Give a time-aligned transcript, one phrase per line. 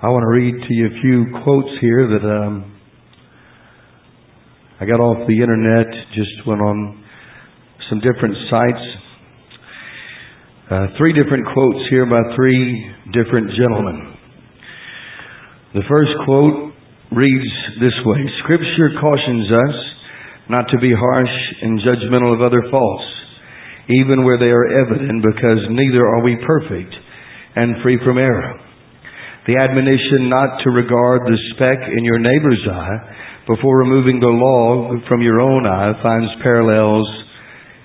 [0.00, 2.72] I want to read to you a few quotes here that um,
[4.80, 7.04] I got off the internet, just went on
[7.92, 8.84] some different sites.
[10.72, 12.64] Uh, three different quotes here by three
[13.12, 14.16] different gentlemen.
[15.76, 16.72] The first quote
[17.12, 17.52] reads
[17.84, 19.76] this way Scripture cautions us
[20.48, 23.04] not to be harsh and judgmental of other faults,
[23.92, 26.96] even where they are evident, because neither are we perfect
[27.52, 28.69] and free from error.
[29.48, 32.98] The admonition not to regard the speck in your neighbor's eye
[33.48, 37.08] before removing the log from your own eye finds parallels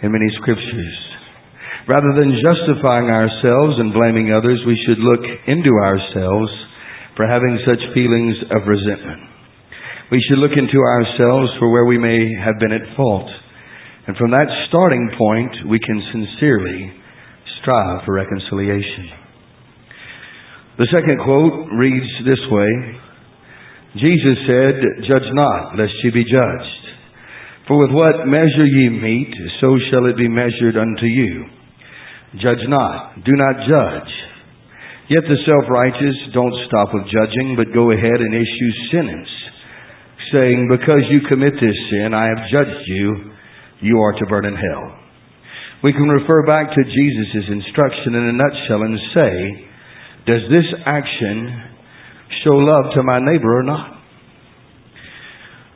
[0.03, 0.97] in many scriptures.
[1.87, 6.51] Rather than justifying ourselves and blaming others, we should look into ourselves
[7.15, 9.21] for having such feelings of resentment.
[10.11, 13.31] We should look into ourselves for where we may have been at fault.
[14.07, 16.93] And from that starting point, we can sincerely
[17.62, 19.24] strive for reconciliation.
[20.77, 22.71] The second quote reads this way
[23.95, 24.76] Jesus said,
[25.07, 26.84] Judge not, lest ye be judged.
[27.68, 29.31] For with what measure ye meet,
[29.62, 31.48] so shall it be measured unto you.
[32.43, 34.12] Judge not, do not judge.
[35.07, 39.31] Yet the self-righteous don't stop with judging, but go ahead and issue sentence,
[40.34, 43.31] saying, Because you commit this sin, I have judged you,
[43.79, 44.99] you are to burn in hell.
[45.84, 49.65] We can refer back to Jesus' instruction in a nutshell and say,
[50.26, 51.71] Does this action
[52.43, 54.01] show love to my neighbor or not?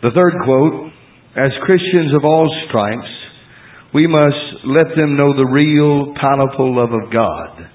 [0.02, 0.92] The third quote,
[1.38, 3.14] as Christians of all stripes,
[3.94, 7.70] we must let them know the real, powerful love of God.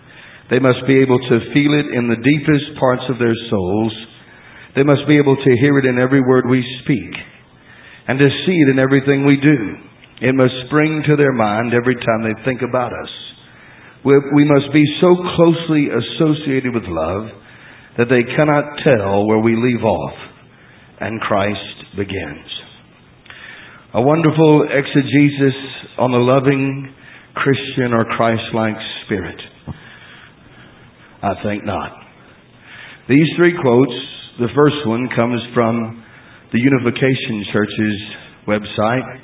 [0.51, 3.95] They must be able to feel it in the deepest parts of their souls.
[4.77, 7.15] They must be able to hear it in every word we speak
[8.07, 9.59] and to see it in everything we do.
[10.27, 13.13] It must spring to their mind every time they think about us.
[14.05, 17.29] We must be so closely associated with love
[17.97, 20.15] that they cannot tell where we leave off
[21.01, 22.51] and Christ begins.
[23.95, 25.55] A wonderful exegesis
[25.99, 26.93] on the loving
[27.35, 29.41] Christian or Christ-like spirit.
[31.23, 31.93] I think not.
[33.09, 33.95] These three quotes,
[34.39, 36.05] the first one comes from
[36.53, 38.01] the Unification Church's
[38.47, 39.21] website,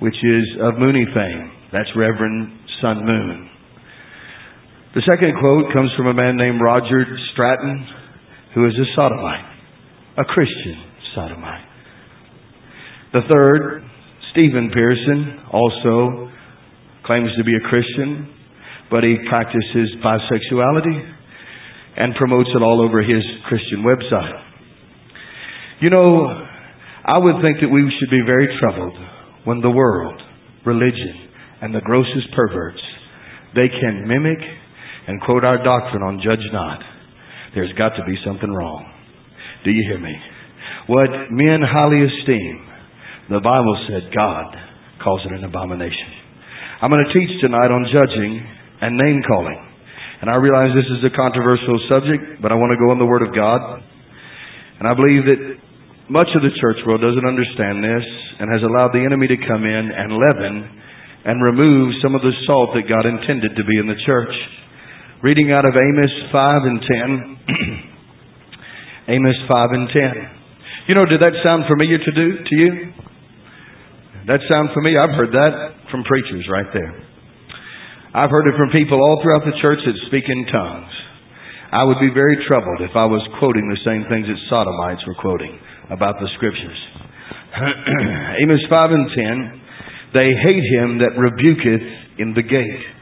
[0.00, 1.52] which is of Moonie fame.
[1.72, 3.50] That's Reverend Sun Moon.
[4.94, 7.84] The second quote comes from a man named Roger Stratton,
[8.54, 9.42] who is a sodomite,
[10.16, 10.78] a Christian
[11.16, 11.66] sodomite.
[13.12, 13.82] The third,
[14.30, 16.30] Stephen Pearson, also
[17.04, 18.38] claims to be a Christian,
[18.88, 21.14] but he practices bisexuality
[21.96, 24.42] and promotes it all over his Christian website.
[25.80, 26.46] You know,
[27.04, 28.94] I would think that we should be very troubled
[29.42, 30.22] when the world,
[30.64, 31.30] religion,
[31.62, 32.82] and the grossest perverts,
[33.56, 34.38] they can mimic
[35.06, 36.80] and quote our doctrine on judge not
[37.54, 38.82] there's got to be something wrong.
[39.62, 40.14] Do you hear me?
[40.90, 42.66] What men highly esteem,
[43.30, 44.50] the Bible said God
[44.98, 46.10] calls it an abomination.
[46.82, 48.42] I'm going to teach tonight on judging
[48.82, 49.56] and name calling.
[50.20, 53.06] And I realize this is a controversial subject, but I want to go on the
[53.06, 53.60] Word of God.
[54.82, 55.40] And I believe that
[56.10, 58.04] much of the church world doesn't understand this
[58.42, 60.54] and has allowed the enemy to come in and leaven
[61.24, 64.34] and remove some of the salt that God intended to be in the church.
[65.24, 69.08] Reading out of Amos 5 and 10.
[69.16, 70.84] Amos 5 and 10.
[70.84, 72.92] You know, did that sound familiar to do to you?
[74.28, 75.00] That sound familiar?
[75.00, 76.92] I've heard that from preachers right there.
[78.12, 80.92] I've heard it from people all throughout the church that speak in tongues.
[81.72, 85.16] I would be very troubled if I was quoting the same things that sodomites were
[85.16, 85.56] quoting
[85.88, 86.80] about the scriptures.
[88.44, 90.20] Amos 5 and 10.
[90.20, 92.93] They hate him that rebuketh in the gate.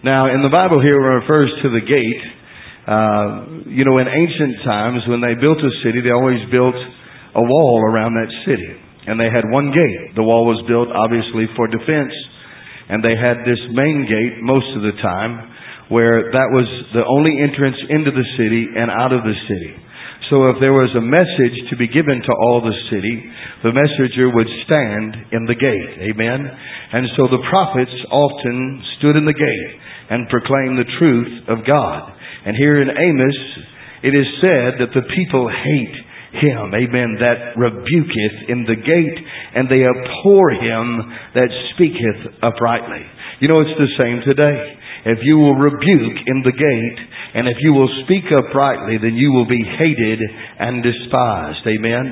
[0.00, 2.24] Now, in the Bible here, it refers to the gate.
[2.88, 6.72] Uh, you know, in ancient times, when they built a city, they always built
[7.36, 8.80] a wall around that city.
[9.04, 10.16] And they had one gate.
[10.16, 12.16] The wall was built, obviously, for defense.
[12.88, 15.52] And they had this main gate most of the time,
[15.92, 16.64] where that was
[16.96, 19.76] the only entrance into the city and out of the city.
[20.32, 23.16] So if there was a message to be given to all the city,
[23.68, 26.08] the messenger would stand in the gate.
[26.08, 26.40] Amen.
[26.46, 29.79] And so the prophets often stood in the gate
[30.10, 32.12] and proclaim the truth of God.
[32.44, 33.38] And here in Amos,
[34.02, 35.98] it is said that the people hate
[36.30, 39.18] him, amen, that rebuketh in the gate,
[39.54, 40.86] and they abhor him
[41.34, 43.02] that speaketh uprightly.
[43.40, 44.78] You know, it's the same today.
[45.00, 47.00] If you will rebuke in the gate,
[47.34, 51.64] and if you will speak uprightly, then you will be hated and despised.
[51.66, 52.04] Amen.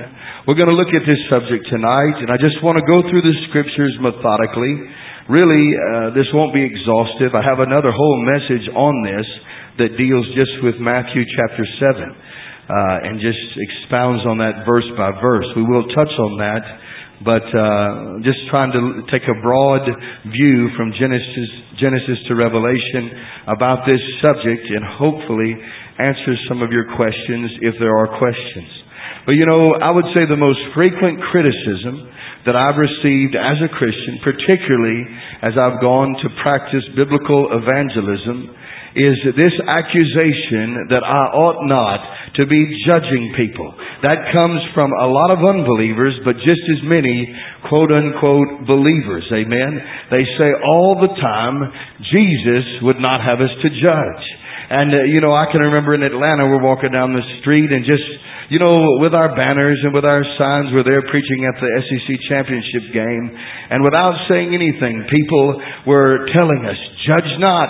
[0.47, 3.23] We're going to look at this subject tonight, and I just want to go through
[3.23, 4.89] the scriptures methodically
[5.29, 7.37] really, uh, this won't be exhaustive.
[7.37, 9.29] I have another whole message on this
[9.79, 11.65] that deals just with Matthew chapter
[11.97, 12.17] 7.
[12.69, 15.49] uh, and just expounds on that verse by verse.
[15.57, 16.65] We will touch on that,
[17.25, 19.89] but uh, just trying to take a broad
[20.29, 21.49] view from Genesis,
[21.81, 25.57] Genesis to Revelation about this subject, and hopefully
[25.97, 28.69] answer some of your questions if there are questions.
[29.25, 32.05] But you know, I would say the most frequent criticism
[32.49, 35.05] that I've received as a Christian, particularly
[35.45, 38.57] as I've gone to practice biblical evangelism,
[38.97, 42.01] is this accusation that I ought not
[42.41, 42.57] to be
[42.89, 43.69] judging people.
[44.01, 47.29] That comes from a lot of unbelievers, but just as many
[47.69, 49.29] quote unquote believers.
[49.29, 49.77] Amen.
[50.09, 51.69] They say all the time,
[52.09, 54.25] Jesus would not have us to judge.
[54.71, 57.85] And, uh, you know, I can remember in Atlanta, we're walking down the street and
[57.85, 58.05] just
[58.49, 62.09] you know, with our banners and with our signs, we're there preaching at the SEC
[62.33, 63.29] championship game.
[63.69, 67.69] And without saying anything, people were telling us, judge not,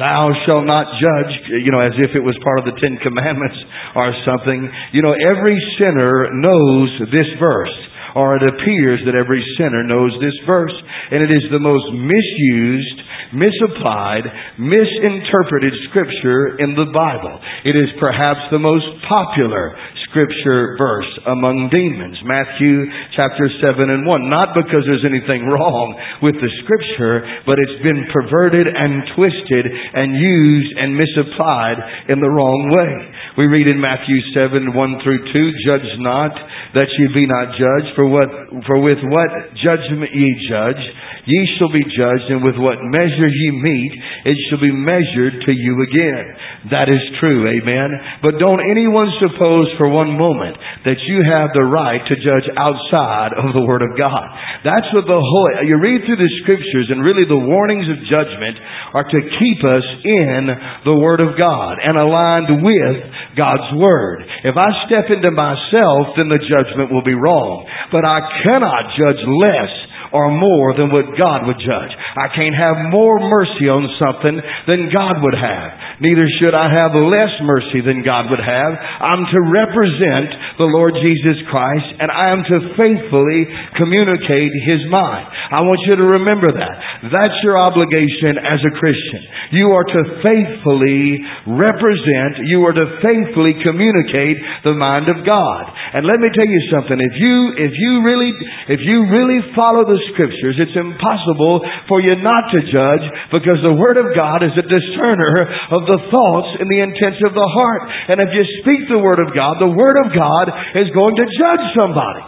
[0.00, 3.60] thou shalt not judge, you know, as if it was part of the Ten Commandments
[3.92, 4.64] or something.
[4.96, 7.76] You know, every sinner knows this verse
[8.14, 10.74] or it appears that every sinner knows this verse.
[11.10, 12.98] And it is the most misused,
[13.34, 14.24] misapplied,
[14.58, 17.34] misinterpreted scripture in the Bible.
[17.66, 19.74] It is perhaps the most popular
[20.14, 22.14] scripture verse among demons.
[22.22, 22.86] Matthew
[23.18, 24.30] chapter 7 and 1.
[24.30, 30.14] Not because there's anything wrong with the scripture, but it's been perverted and twisted and
[30.14, 31.78] used and misapplied
[32.14, 32.94] in the wrong way.
[33.36, 36.30] We read in Matthew 7, 1 through 2, Judge not
[36.74, 38.30] that ye be not judged, for what,
[38.66, 40.78] for with what judgment ye judge,
[41.26, 43.92] ye shall be judged, and with what measure ye meet,
[44.24, 46.24] it shall be measured to you again.
[46.70, 47.90] That is true, amen.
[48.20, 53.36] But don't anyone suppose for one moment that you have the right to judge outside
[53.36, 54.26] of the Word of God.
[54.64, 58.56] That's what the whole, you read through the scriptures and really the warnings of judgment
[58.92, 60.40] are to keep us in
[60.84, 62.96] the Word of God and aligned with
[63.36, 64.24] God's Word.
[64.44, 67.64] If I step into myself, then the judgment will be wrong.
[67.92, 69.72] But I cannot judge less
[70.14, 71.90] or more than what God would judge.
[71.90, 74.38] I can't have more mercy on something
[74.70, 75.98] than God would have.
[75.98, 78.72] Neither should I have less mercy than God would have.
[78.78, 80.30] I'm to represent
[80.62, 83.42] the Lord Jesus Christ and I am to faithfully
[83.74, 85.26] communicate His mind.
[85.50, 86.74] I want you to remember that.
[87.10, 89.22] That's your obligation as a Christian.
[89.50, 91.26] You are to faithfully
[91.58, 95.62] represent, you are to faithfully communicate the mind of God.
[95.98, 97.02] And let me tell you something.
[97.02, 98.30] If you, if you really,
[98.70, 103.72] if you really follow the scriptures, it's impossible for you not to judge because the
[103.72, 107.82] Word of God is a discerner of the thoughts and the intents of the heart.
[108.12, 110.46] And if you speak the Word of God, the Word of God
[110.76, 112.24] is going to judge somebody.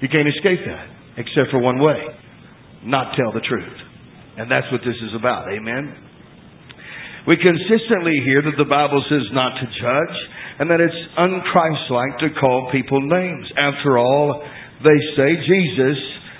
[0.00, 0.86] You can't escape that
[1.18, 1.98] except for one way.
[2.84, 3.78] Not tell the truth.
[4.38, 5.50] And that's what this is about.
[5.50, 6.08] Amen.
[7.26, 10.16] We consistently hear that the Bible says not to judge
[10.60, 13.46] and that it's unchristlike to call people names.
[13.58, 14.40] After all,
[14.80, 15.98] they say Jesus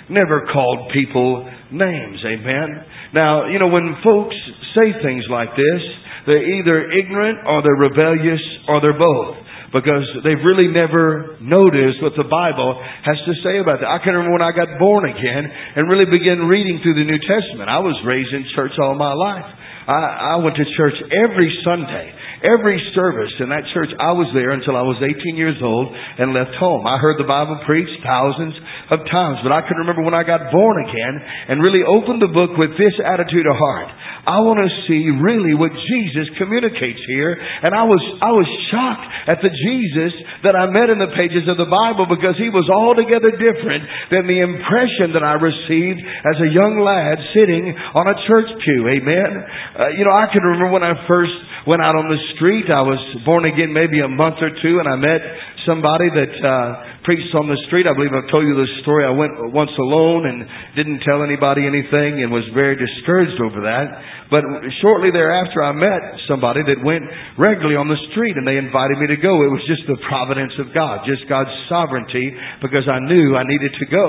[0.09, 2.19] never called people names.
[2.25, 2.85] Amen.
[3.13, 4.35] Now, you know, when folks
[4.75, 5.81] say things like this,
[6.25, 9.37] they're either ignorant or they're rebellious or they're both.
[9.69, 12.73] Because they've really never noticed what the Bible
[13.05, 13.85] has to say about that.
[13.85, 17.21] I can remember when I got born again and really began reading through the New
[17.21, 17.69] Testament.
[17.69, 19.45] I was raised in church all my life.
[19.45, 22.13] I, I went to church every Sunday.
[22.39, 26.31] Every service in that church, I was there until I was 18 years old and
[26.31, 26.87] left home.
[26.87, 28.55] I heard the Bible preached thousands
[28.95, 31.15] of times, but I can remember when I got born again
[31.51, 33.91] and really opened the book with this attitude of heart.
[34.23, 37.35] I want to see really what Jesus communicates here.
[37.35, 40.13] And I was, I was shocked at the Jesus
[40.47, 43.83] that I met in the pages of the Bible because he was altogether different
[44.15, 48.87] than the impression that I received as a young lad sitting on a church pew.
[48.95, 49.31] Amen.
[49.75, 51.35] Uh, you know, I can remember when I first
[51.67, 52.71] went out on the street.
[52.71, 55.21] I was born again maybe a month or two, and I met
[55.67, 56.67] somebody that uh,
[57.03, 57.85] preached on the street.
[57.85, 59.03] I believe I've told you this story.
[59.03, 63.87] I went once alone and didn't tell anybody anything, and was very discouraged over that.
[64.29, 64.45] But
[64.79, 67.01] shortly thereafter, I met somebody that went
[67.41, 69.33] regularly on the street, and they invited me to go.
[69.41, 72.29] It was just the providence of God, just God's sovereignty,
[72.61, 74.05] because I knew I needed to go.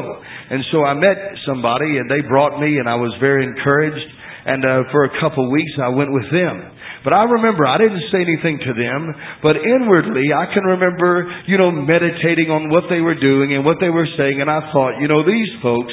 [0.53, 1.17] And so I met
[1.49, 4.07] somebody, and they brought me, and I was very encouraged.
[4.45, 6.57] And uh, for a couple of weeks, I went with them.
[7.03, 11.57] But I remember I didn't say anything to them, but inwardly I can remember, you
[11.57, 15.01] know, meditating on what they were doing and what they were saying, and I thought,
[15.01, 15.93] you know, these folks,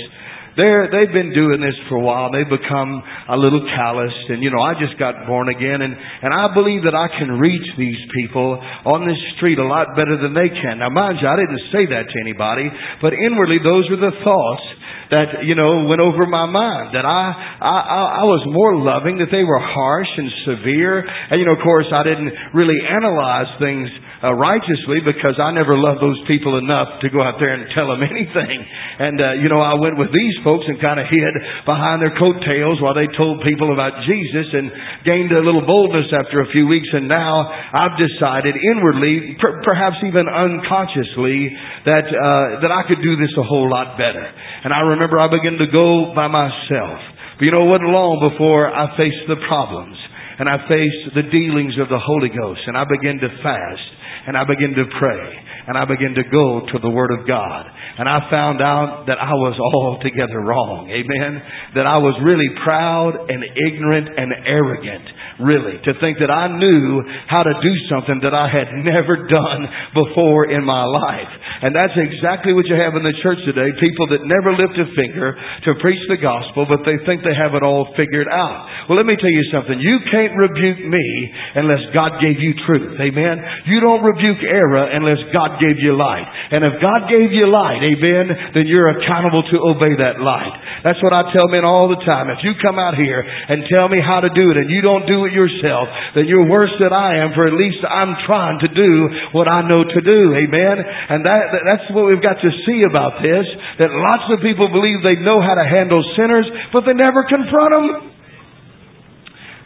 [0.58, 2.34] they're, they've been doing this for a while.
[2.34, 2.98] They've become
[3.30, 4.34] a little calloused.
[4.34, 5.86] And, you know, I just got born again.
[5.86, 9.94] And, and I believe that I can reach these people on this street a lot
[9.94, 10.82] better than they can.
[10.82, 12.66] Now, mind you, I didn't say that to anybody.
[13.06, 14.66] But inwardly, those were the thoughts
[15.10, 16.96] that, you know, went over my mind.
[16.96, 17.76] That I, I,
[18.22, 21.00] I was more loving, that they were harsh and severe.
[21.00, 23.88] And, you know, of course, I didn't really analyze things
[24.24, 27.86] uh, righteously because I never loved those people enough to go out there and tell
[27.94, 28.58] them anything.
[28.98, 31.34] And, uh, you know, I went with these folks and kind of hid
[31.70, 34.74] behind their coattails while they told people about Jesus and
[35.06, 36.90] gained a little boldness after a few weeks.
[36.94, 41.54] And now I've decided inwardly, per- perhaps even unconsciously,
[41.86, 44.26] that, uh, that I could do this a whole lot better.
[44.66, 46.98] And I remember I began to go by myself.
[47.38, 49.98] But you know, it wasn't long before I faced the problems
[50.42, 53.97] and I faced the dealings of the Holy Ghost and I began to fast
[54.28, 55.24] and I begin to pray
[55.68, 57.66] and I begin to go to the Word of God.
[57.98, 60.90] And I found out that I was altogether wrong.
[60.90, 61.42] Amen.
[61.76, 67.02] That I was really proud and ignorant and arrogant really, to think that I knew
[67.30, 69.62] how to do something that I had never done
[69.94, 71.32] before in my life.
[71.62, 73.70] And that's exactly what you have in the church today.
[73.78, 77.54] People that never lift a finger to preach the gospel, but they think they have
[77.54, 78.90] it all figured out.
[78.90, 79.78] Well, let me tell you something.
[79.78, 81.06] You can't rebuke me
[81.58, 82.98] unless God gave you truth.
[82.98, 83.38] Amen.
[83.70, 86.26] You don't rebuke error unless God gave you light.
[86.54, 90.52] And if God gave you light, amen, then you're accountable to obey that light.
[90.84, 92.28] That's what I tell men all the time.
[92.28, 95.08] If you come out here and tell me how to do it and you don't
[95.08, 98.70] do it yourself, then you're worse than I am, for at least I'm trying to
[98.70, 98.92] do
[99.32, 100.22] what I know to do.
[100.36, 100.76] Amen?
[100.84, 103.48] And that, that's what we've got to see about this,
[103.80, 107.72] that lots of people believe they know how to handle sinners, but they never confront
[107.72, 107.88] them.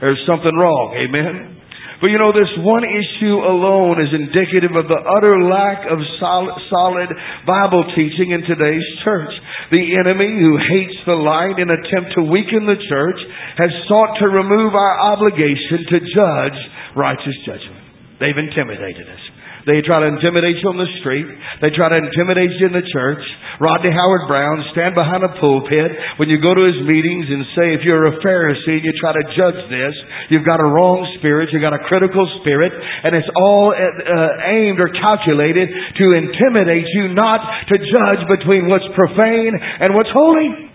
[0.02, 0.98] There's something wrong.
[0.98, 1.61] Amen?
[2.02, 6.58] But you know, this one issue alone is indicative of the utter lack of solid,
[6.66, 7.10] solid
[7.46, 9.30] Bible teaching in today's church.
[9.70, 13.22] The enemy who hates the light in attempt to weaken the church
[13.62, 16.58] has sought to remove our obligation to judge
[16.98, 17.86] righteous judgment.
[18.18, 19.31] They've intimidated us.
[19.70, 21.28] They try to intimidate you on the street.
[21.62, 23.22] They try to intimidate you in the church.
[23.62, 27.78] Rodney Howard Browne, stand behind a pulpit when you go to his meetings and say
[27.78, 29.94] if you're a Pharisee and you try to judge this,
[30.34, 34.82] you've got a wrong spirit, you've got a critical spirit, and it's all uh, aimed
[34.82, 40.74] or calculated to intimidate you not to judge between what's profane and what's holy.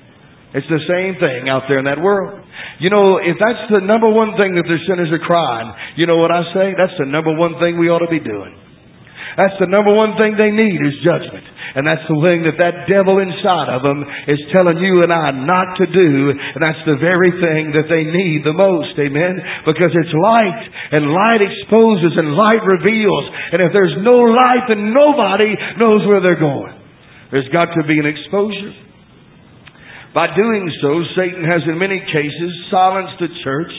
[0.55, 2.41] It's the same thing out there in that world.
[2.79, 6.17] You know, if that's the number one thing that the sinners are crying, you know
[6.17, 6.73] what I say?
[6.79, 8.66] That's the number one thing we ought to be doing.
[9.37, 11.45] That's the number one thing they need is judgment.
[11.77, 14.01] And that's the thing that that devil inside of them
[14.33, 16.33] is telling you and I not to do.
[16.33, 18.97] And that's the very thing that they need the most.
[18.97, 19.37] Amen.
[19.69, 20.63] Because it's light
[20.97, 23.25] and light exposes and light reveals.
[23.53, 26.73] And if there's no light, then nobody knows where they're going.
[27.29, 28.73] There's got to be an exposure.
[30.17, 33.75] By doing so, Satan has in many cases silenced the church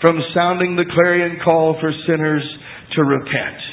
[0.00, 2.44] from sounding the clarion call for sinners
[2.96, 3.71] to repent.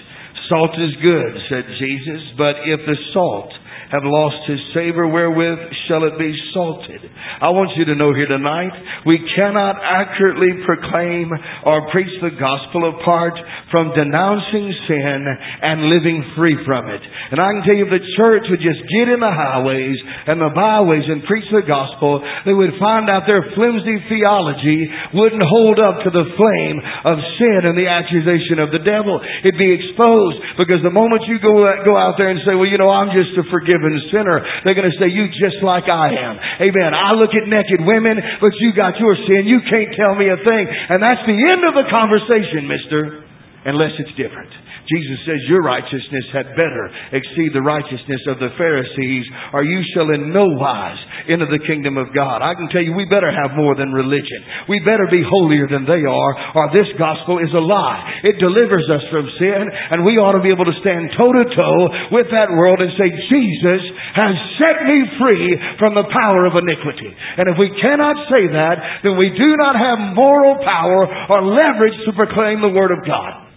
[0.50, 3.54] Salt is good, said Jesus, but if the salt
[3.90, 7.02] have lost his savor, wherewith shall it be salted?
[7.42, 8.70] I want you to know here tonight,
[9.10, 11.34] we cannot accurately proclaim
[11.66, 13.34] or preach the gospel apart
[13.74, 17.02] from denouncing sin and living free from it.
[17.34, 19.98] And I can tell you if the church would just get in the highways
[20.30, 24.86] and the byways and preach the gospel, they would find out their flimsy theology
[25.18, 26.78] wouldn't hold up to the flame
[27.10, 29.18] of sin and the accusation of the devil.
[29.42, 32.78] It'd be exposed because the moment you go, go out there and say, well, you
[32.78, 34.44] know, I'm just a forgiven forgiven sinner.
[34.68, 36.36] They're going to say, you just like I am.
[36.60, 36.92] Amen.
[36.92, 39.48] I look at naked women, but you got your sin.
[39.48, 40.64] You can't tell me a thing.
[40.68, 43.24] And that's the end of the conversation, mister,
[43.64, 44.52] unless it's different.
[44.90, 50.10] Jesus says, Your righteousness had better exceed the righteousness of the Pharisees, or you shall
[50.10, 50.98] in no wise
[51.30, 52.42] enter the kingdom of God.
[52.42, 54.42] I can tell you, we better have more than religion.
[54.66, 58.26] We better be holier than they are, or this gospel is a lie.
[58.26, 61.46] It delivers us from sin, and we ought to be able to stand toe to
[61.54, 63.84] toe with that world and say, Jesus
[64.18, 67.14] has set me free from the power of iniquity.
[67.38, 71.98] And if we cannot say that, then we do not have moral power or leverage
[72.10, 73.49] to proclaim the Word of God.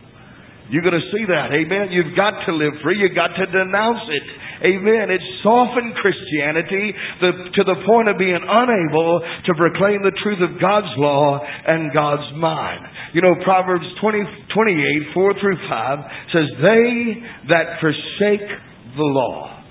[0.72, 1.52] You're going to see that.
[1.52, 1.92] Amen.
[1.92, 2.96] You've got to live free.
[2.96, 4.24] You've got to denounce it.
[4.72, 5.12] Amen.
[5.12, 10.88] It's softened Christianity to the point of being unable to proclaim the truth of God's
[10.96, 12.88] law and God's mind.
[13.12, 15.98] You know, Proverbs 20, 28, 4 through 5
[16.32, 17.20] says, They
[17.52, 18.48] that forsake
[18.96, 19.62] the law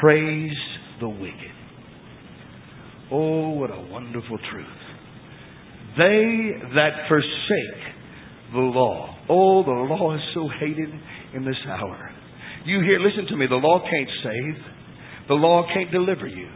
[0.00, 0.54] praise
[1.00, 1.50] the wicked.
[3.10, 4.66] Oh, what a wonderful truth.
[5.98, 7.82] They that forsake
[8.52, 10.90] the law Oh, the law is so hated
[11.34, 12.10] in this hour.
[12.64, 14.56] You hear, listen to me, the law can't save.
[15.28, 16.48] The law can't deliver you.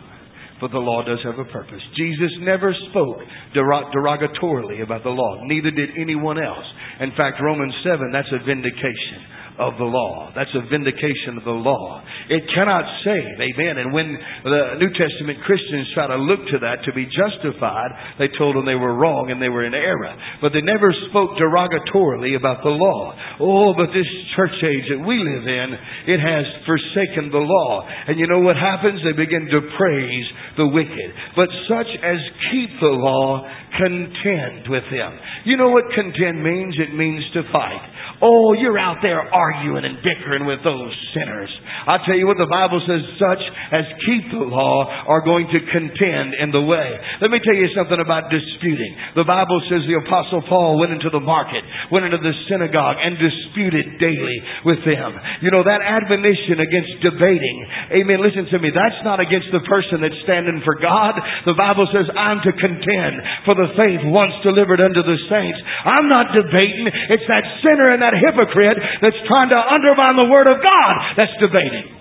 [0.61, 1.81] But the law does have a purpose.
[1.97, 3.19] Jesus never spoke
[3.55, 5.41] derogatorily about the law.
[5.45, 6.67] Neither did anyone else.
[7.01, 9.38] In fact, Romans 7, that's a vindication.
[9.59, 10.31] Of the law.
[10.35, 12.01] That's a vindication of the law.
[12.31, 13.37] It cannot save.
[13.43, 13.83] Amen.
[13.83, 17.91] And when the New Testament Christians try to look to that to be justified,
[18.23, 20.15] they told them they were wrong and they were in error.
[20.41, 23.15] But they never spoke derogatorily about the law.
[23.43, 25.69] Oh, but this church age that we live in,
[26.15, 27.83] it has forsaken the law.
[27.83, 29.03] And you know what happens?
[29.03, 31.11] They begin to praise the wicked.
[31.35, 32.19] But such as
[32.55, 33.43] keep the law
[33.75, 35.13] contend with them.
[35.45, 36.75] You know what contend means?
[36.79, 37.83] It means to fight.
[38.19, 41.51] Oh, you're out there arguing and bickering with those sinners.
[41.87, 45.61] I tell you what, the Bible says, such as keep the law are going to
[45.71, 46.89] contend in the way.
[47.23, 48.93] Let me tell you something about disputing.
[49.15, 51.63] The Bible says the Apostle Paul went into the market,
[51.95, 55.15] went into the synagogue, and disputed daily with them.
[55.41, 57.59] You know, that admonition against debating,
[58.03, 61.15] amen, listen to me, that's not against the person that's standing for God.
[61.47, 63.15] The Bible says, I'm to contend
[63.47, 65.61] for the faith once delivered unto the saints.
[65.87, 66.91] I'm not debating.
[67.15, 70.93] It's that sinner and that that hypocrite that's trying to undermine the Word of God
[71.21, 71.93] that's debating.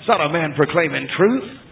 [0.00, 1.68] It's not a man proclaiming truth.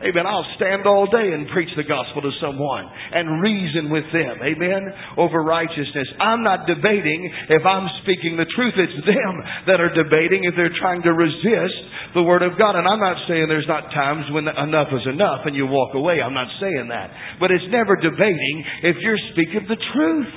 [0.00, 0.24] Amen.
[0.24, 4.40] I'll stand all day and preach the gospel to someone and reason with them.
[4.40, 4.80] Amen.
[5.20, 6.08] Over righteousness.
[6.16, 7.20] I'm not debating
[7.52, 8.80] if I'm speaking the truth.
[8.80, 9.34] It's them
[9.68, 12.80] that are debating if they're trying to resist the word of God.
[12.80, 16.24] And I'm not saying there's not times when enough is enough and you walk away.
[16.24, 17.12] I'm not saying that.
[17.36, 18.56] But it's never debating
[18.88, 20.32] if you're speaking the truth.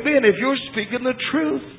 [0.00, 0.24] Amen.
[0.24, 1.73] If you're speaking the truth.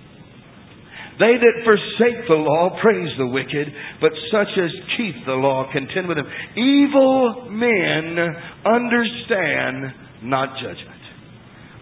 [1.18, 3.68] They that forsake the law praise the wicked,
[4.02, 6.28] but such as keep the law contend with them.
[6.58, 8.20] Evil men
[8.66, 11.02] understand not judgment,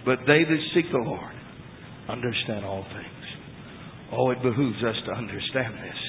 [0.05, 1.33] but they that seek the Lord
[2.09, 3.23] understand all things.
[4.11, 5.99] Oh, it behooves us to understand this.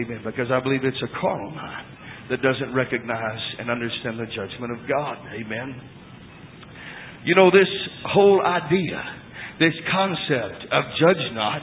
[0.00, 0.22] Amen.
[0.24, 1.86] Because I believe it's a carnal mind
[2.30, 5.18] that doesn't recognize and understand the judgment of God.
[5.34, 5.80] Amen.
[7.24, 7.68] You know, this
[8.08, 9.02] whole idea,
[9.58, 11.60] this concept of judge not,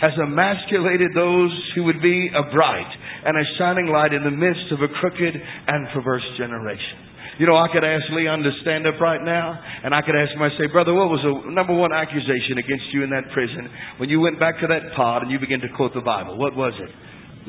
[0.00, 2.90] has emasculated those who would be a bright
[3.24, 7.04] and a shining light in the midst of a crooked and perverse generation.
[7.38, 10.30] You know, I could ask Leon to stand up right now, and I could ask
[10.30, 13.66] him, I say, brother, what was the number one accusation against you in that prison
[13.98, 16.38] when you went back to that pod and you began to quote the Bible?
[16.38, 16.90] What was it?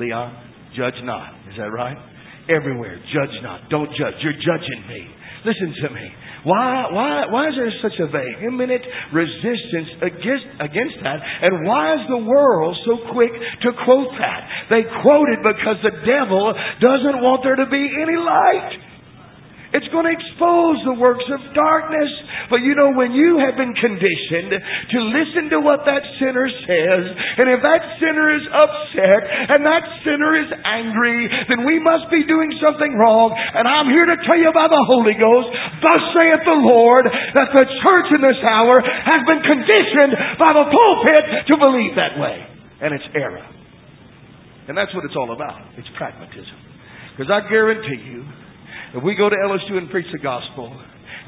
[0.01, 0.33] Leon,
[0.73, 1.37] judge not.
[1.53, 1.97] Is that right?
[2.49, 3.69] Everywhere, judge not.
[3.69, 4.17] Don't judge.
[4.25, 5.05] You're judging me.
[5.45, 6.05] Listen to me.
[6.45, 11.17] Why, why, why is there such a vehement resistance against, against that?
[11.17, 14.69] And why is the world so quick to quote that?
[14.69, 18.77] They quote it because the devil doesn't want there to be any light.
[19.75, 22.07] It's going to expose the works of darkness.
[22.47, 27.03] But you know, when you have been conditioned to listen to what that sinner says,
[27.11, 32.23] and if that sinner is upset and that sinner is angry, then we must be
[32.23, 33.35] doing something wrong.
[33.35, 35.51] And I'm here to tell you by the Holy Ghost,
[35.83, 40.71] thus saith the Lord, that the church in this hour has been conditioned by the
[40.71, 42.47] pulpit to believe that way.
[42.79, 43.43] And it's error.
[44.71, 45.75] And that's what it's all about.
[45.75, 46.63] It's pragmatism.
[47.11, 48.23] Because I guarantee you,
[48.95, 50.71] if we go to LSU and preach the gospel,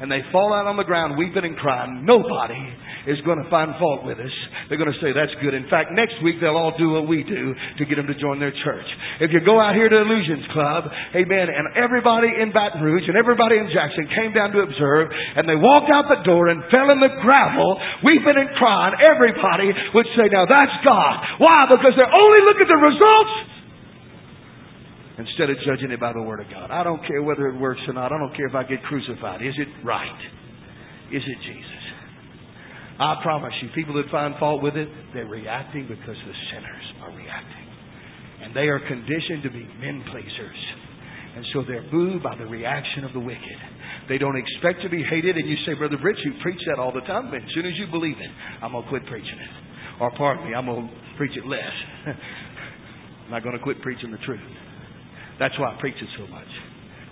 [0.00, 2.62] and they fall out on the ground weeping and crying, nobody
[3.10, 4.34] is going to find fault with us.
[4.70, 5.58] They're going to say, that's good.
[5.58, 8.38] In fact, next week they'll all do what we do to get them to join
[8.38, 8.86] their church.
[9.18, 10.86] If you go out here to Illusions Club,
[11.18, 15.50] amen, and everybody in Baton Rouge and everybody in Jackson came down to observe, and
[15.50, 17.74] they walked out the door and fell in the gravel,
[18.06, 21.42] weeping and crying, everybody would say, now that's God.
[21.42, 21.66] Why?
[21.66, 23.57] Because they're only look at the results
[25.18, 26.70] instead of judging it by the Word of God.
[26.70, 28.12] I don't care whether it works or not.
[28.12, 29.42] I don't care if I get crucified.
[29.42, 30.20] Is it right?
[31.10, 31.82] Is it Jesus?
[32.98, 37.10] I promise you, people that find fault with it, they're reacting because the sinners are
[37.14, 37.66] reacting.
[38.42, 40.60] And they are conditioned to be men pleasers.
[41.36, 43.58] And so they're moved by the reaction of the wicked.
[44.08, 45.36] They don't expect to be hated.
[45.36, 47.30] And you say, Brother Rich, you preach that all the time.
[47.30, 48.30] But as soon as you believe it,
[48.62, 49.52] I'm going to quit preaching it.
[50.00, 51.74] Or pardon me, I'm going to preach it less.
[52.06, 54.40] I'm not going to quit preaching the truth.
[55.38, 56.48] That's why I preach it so much.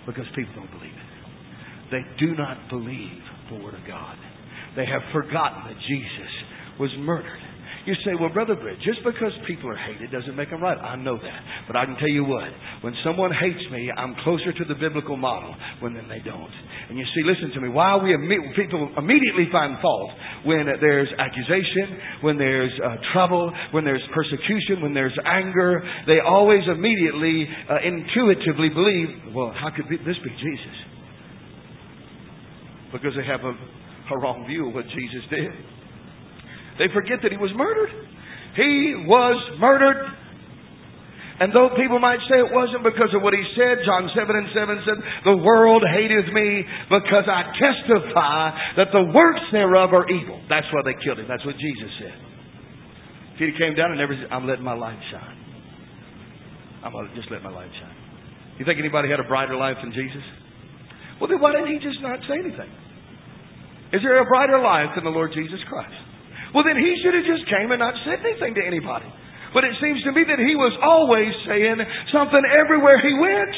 [0.05, 1.91] Because people don't believe it.
[1.91, 4.17] They do not believe the Word of God.
[4.75, 6.31] They have forgotten that Jesus
[6.79, 7.39] was murdered
[7.87, 10.75] you say, well, Brother Britt, just because people are hated doesn't make them right.
[10.75, 11.41] I know that.
[11.67, 12.51] But I can tell you what,
[12.83, 16.51] when someone hates me, I'm closer to the biblical model when then they don't.
[16.89, 18.11] And you see, listen to me, why we
[18.59, 20.11] people immediately find fault
[20.43, 26.63] when there's accusation, when there's uh, trouble, when there's persecution, when there's anger, they always
[26.67, 30.75] immediately, uh, intuitively believe, well, how could this be Jesus?
[32.91, 33.55] Because they have a,
[34.11, 35.76] a wrong view of what Jesus did.
[36.77, 37.89] They forget that he was murdered.
[38.55, 40.17] He was murdered.
[41.37, 44.49] And though people might say it wasn't because of what he said, John 7 and
[44.57, 48.41] 7 said, The world hateth me because I testify
[48.81, 50.41] that the works thereof are evil.
[50.49, 51.29] That's why they killed him.
[51.29, 52.17] That's what Jesus said.
[53.37, 55.37] If he came down and never said, I'm letting my light shine.
[56.81, 57.97] I'm going to just let my light shine.
[58.57, 60.25] You think anybody had a brighter life than Jesus?
[61.21, 62.69] Well, then why didn't he just not say anything?
[63.93, 66.06] Is there a brighter life than the Lord Jesus Christ?
[66.53, 69.07] Well, then he should have just came and not said anything to anybody.
[69.53, 71.79] But it seems to me that he was always saying
[72.11, 73.55] something everywhere he went.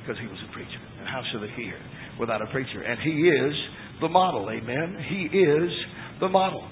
[0.00, 0.80] Because he was a preacher.
[1.00, 1.76] And how should they hear
[2.18, 2.82] without a preacher?
[2.82, 3.54] And he is
[4.00, 4.50] the model.
[4.50, 4.96] Amen.
[5.08, 5.70] He is
[6.20, 6.68] the model.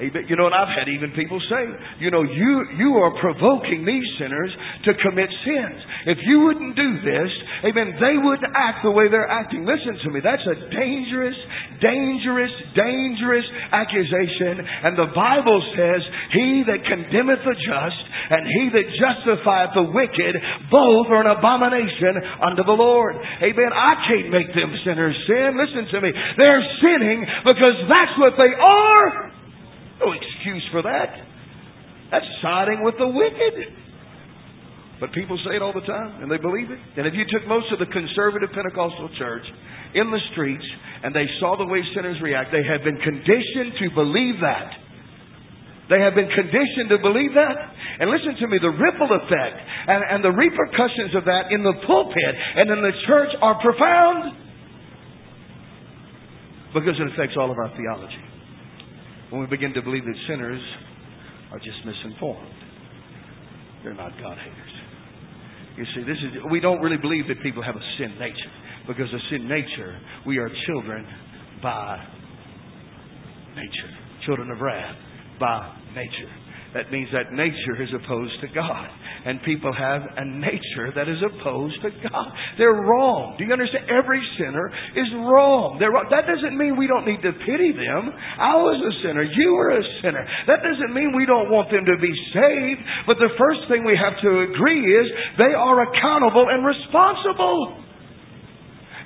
[0.00, 0.24] Amen.
[0.32, 1.62] You know, and I've had even people say,
[2.00, 4.48] you know, you, you are provoking these sinners
[4.88, 5.80] to commit sins.
[6.08, 7.30] If you wouldn't do this,
[7.68, 9.68] amen, they wouldn't act the way they're acting.
[9.68, 10.24] Listen to me.
[10.24, 11.36] That's a dangerous,
[11.84, 13.44] dangerous, dangerous
[13.76, 14.64] accusation.
[14.64, 16.00] And the Bible says,
[16.32, 20.34] he that condemneth the just and he that justifieth the wicked,
[20.72, 23.20] both are an abomination unto the Lord.
[23.20, 23.70] Amen.
[23.76, 25.60] I can't make them sinners sin.
[25.60, 26.08] Listen to me.
[26.40, 29.39] They're sinning because that's what they are.
[30.00, 31.12] No excuse for that.
[32.10, 33.76] That's siding with the wicked.
[34.98, 36.80] But people say it all the time, and they believe it.
[36.96, 39.44] And if you took most of the conservative Pentecostal church
[39.96, 40.64] in the streets
[41.02, 44.68] and they saw the way sinners react, they have been conditioned to believe that.
[45.88, 47.56] They have been conditioned to believe that.
[47.98, 49.56] And listen to me, the ripple effect
[49.88, 54.36] and, and the repercussions of that in the pulpit and in the church are profound
[56.76, 58.29] because it affects all of our theology
[59.30, 60.60] when we begin to believe that sinners
[61.52, 62.50] are just misinformed.
[63.82, 64.70] They're not God haters.
[65.76, 68.52] You see, this is we don't really believe that people have a sin nature.
[68.86, 71.06] Because a sin nature, we are children
[71.62, 71.98] by
[73.54, 73.90] nature.
[74.26, 74.96] Children of wrath
[75.38, 76.32] by nature.
[76.70, 78.86] That means that nature is opposed to God.
[79.26, 82.30] And people have a nature that is opposed to God.
[82.58, 83.34] They're wrong.
[83.36, 83.90] Do you understand?
[83.90, 85.82] Every sinner is wrong.
[85.82, 86.06] They're wrong.
[86.14, 88.14] That doesn't mean we don't need to pity them.
[88.14, 89.26] I was a sinner.
[89.26, 90.22] You were a sinner.
[90.46, 92.80] That doesn't mean we don't want them to be saved.
[93.10, 95.04] But the first thing we have to agree is
[95.42, 97.89] they are accountable and responsible.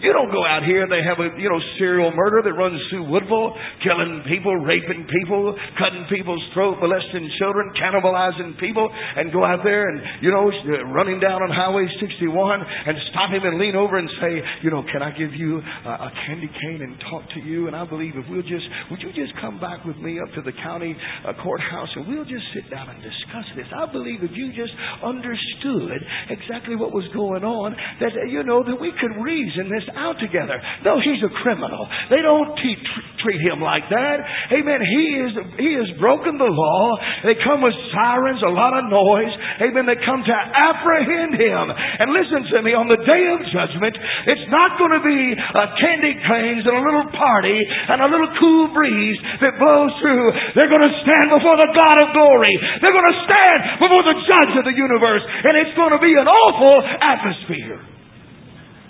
[0.04, 2.76] You don't go out here and they have a, you know, serial murder that runs
[2.92, 9.48] through Woodville, killing people, raping people, cutting people's throat, molesting children, cannibalizing people, and go
[9.48, 10.52] out there and, you know,
[10.92, 12.20] running down on Highway 61
[12.60, 15.92] and stop him and lean over and say, you know, can I give you a,
[16.04, 17.66] a candy cane and talk to you?
[17.66, 20.44] And I believe if we'll just, would you just come back with me up to
[20.44, 20.92] the county
[21.24, 23.72] uh, courthouse and we'll just sit down and discuss this?
[23.72, 25.96] I believe if you just understood
[26.28, 27.72] exactly what was going on,
[28.04, 30.58] that, you know, that we could reason this out together.
[30.84, 31.86] No, he's a criminal.
[32.10, 34.18] They don't treat him like that.
[34.52, 34.80] Amen.
[34.84, 36.82] He is he has broken the law.
[37.24, 39.32] They come with sirens, a lot of noise.
[39.64, 39.88] Amen.
[39.88, 41.64] They come to apprehend him.
[41.72, 43.94] And listen to me, on the day of judgment,
[44.28, 48.30] it's not going to be a candy canes and a little party and a little
[48.36, 50.26] cool breeze that blows through.
[50.52, 52.54] They're going to stand before the God of glory.
[52.84, 55.24] They're going to stand before the judge of the universe.
[55.24, 57.93] And it's going to be an awful atmosphere.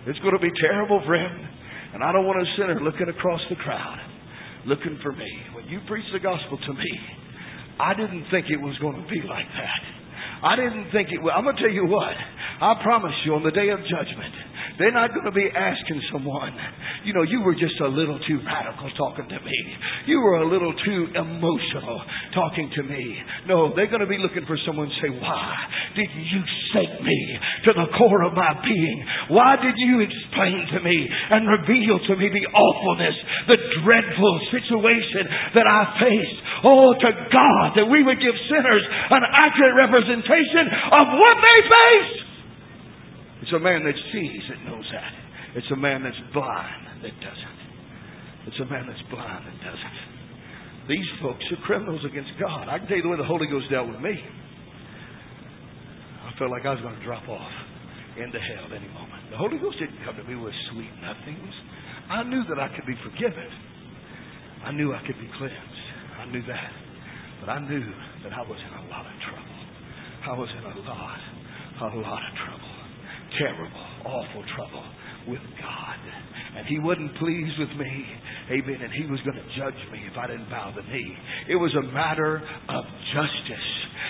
[0.06, 1.48] It's going to be terrible, friend.
[1.94, 3.98] And I don't want a sinner looking across the crowd,
[4.66, 5.30] looking for me.
[5.54, 6.92] When you preach the gospel to me,
[7.80, 9.82] I didn't think it was going to be like that.
[10.44, 11.32] I didn't think it would.
[11.32, 12.12] I'm going to tell you what.
[12.60, 14.34] I promise you on the day of judgment,
[14.78, 16.50] they're not going to be asking someone,
[17.06, 19.58] you know, you were just a little too radical talking to me.
[20.06, 22.02] You were a little too emotional
[22.34, 23.18] talking to me.
[23.46, 25.54] No, they're going to be looking for someone to say, why
[25.94, 26.42] did you
[26.74, 27.20] shake me
[27.66, 28.98] to the core of my being?
[29.30, 35.54] Why did you explain to me and reveal to me the awfulness, the dreadful situation
[35.54, 36.38] that I faced?
[36.66, 40.64] Oh, to God that we would give sinners an accurate representation
[40.98, 42.23] of what they face.
[43.44, 45.12] It's a man that sees that knows that.
[45.60, 47.60] It's a man that's blind that doesn't.
[48.48, 50.88] It's a man that's blind that doesn't.
[50.88, 52.72] These folks are criminals against God.
[52.72, 54.16] I can tell you the way the Holy Ghost dealt with me.
[54.16, 57.52] I felt like I was going to drop off
[58.16, 59.28] into hell any moment.
[59.28, 61.52] The Holy Ghost didn't come to me with sweet nothings.
[62.08, 63.52] I knew that I could be forgiven.
[64.64, 65.84] I knew I could be cleansed.
[66.16, 66.72] I knew that.
[67.44, 67.84] But I knew
[68.24, 69.60] that I was in a lot of trouble.
[70.24, 71.20] I was in a lot,
[71.92, 72.73] a lot of trouble
[73.38, 74.84] terrible, awful trouble
[75.28, 75.98] with God.
[76.56, 78.04] And he wasn't pleased with me.
[78.50, 78.78] Amen.
[78.82, 81.16] And he was going to judge me if I didn't bow the knee.
[81.48, 82.36] It was a matter
[82.68, 83.68] of justice.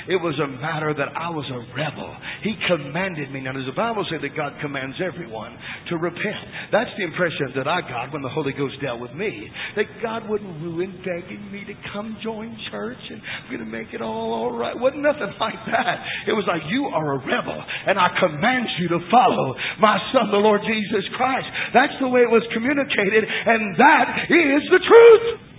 [0.08, 2.12] It was a matter that I was a rebel.
[2.44, 3.40] He commanded me.
[3.40, 5.56] Now, does the Bible say that God commands everyone
[5.88, 6.44] to repent?
[6.72, 9.48] That's the impression that I got when the Holy Ghost dealt with me.
[9.76, 13.96] That God wouldn't ruin begging me to come join church and I'm going to make
[13.96, 14.76] it all all right.
[14.76, 15.96] Wasn't nothing like that.
[16.28, 20.28] It was like, you are a rebel and I command you to follow my son,
[20.28, 21.48] the Lord Jesus Christ.
[21.72, 25.53] That's the way it was communicated and that is the truth.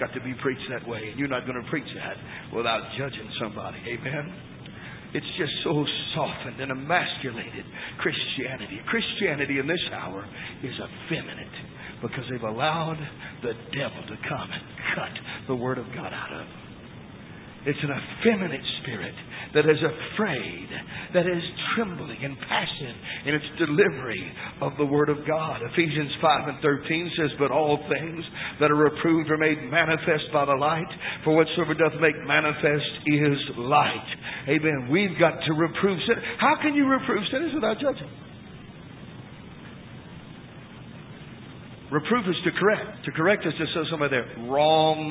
[0.00, 2.16] Got to be preached that way, and you're not going to preach that
[2.56, 3.78] without judging somebody.
[3.84, 4.32] Amen?
[5.12, 5.84] It's just so
[6.14, 7.66] softened and emasculated
[7.98, 8.80] Christianity.
[8.88, 10.24] Christianity in this hour
[10.62, 11.56] is effeminate
[12.00, 12.96] because they've allowed
[13.42, 14.64] the devil to come and
[14.96, 15.14] cut
[15.48, 16.70] the Word of God out of them.
[17.66, 19.14] It's an effeminate spirit
[19.54, 20.68] that is afraid,
[21.14, 21.42] that is
[21.74, 24.22] trembling and passive in its delivery
[24.62, 25.60] of the Word of God.
[25.72, 28.24] Ephesians 5 and 13 says, But all things
[28.60, 30.90] that are reproved are made manifest by the light,
[31.24, 34.08] for whatsoever doth make manifest is light.
[34.48, 34.88] Amen.
[34.90, 36.16] We've got to reprove sin.
[36.38, 38.10] How can you reprove sinners without judging?
[41.90, 43.04] Reproof is to correct.
[43.06, 45.10] To correct is to say somebody there, wrong.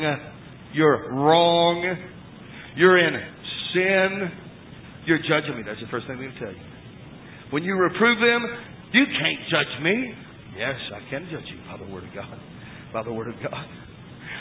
[0.72, 1.84] You're wrong.
[2.78, 3.16] You're in
[3.74, 4.32] sin.
[5.06, 5.64] You're judging me.
[5.66, 6.66] That's the first thing to tell you.
[7.52, 8.46] When you reprove them,
[8.94, 10.14] you can't judge me.
[10.58, 12.40] Yes, I can judge you by the Word of God.
[12.94, 13.66] By the Word of God.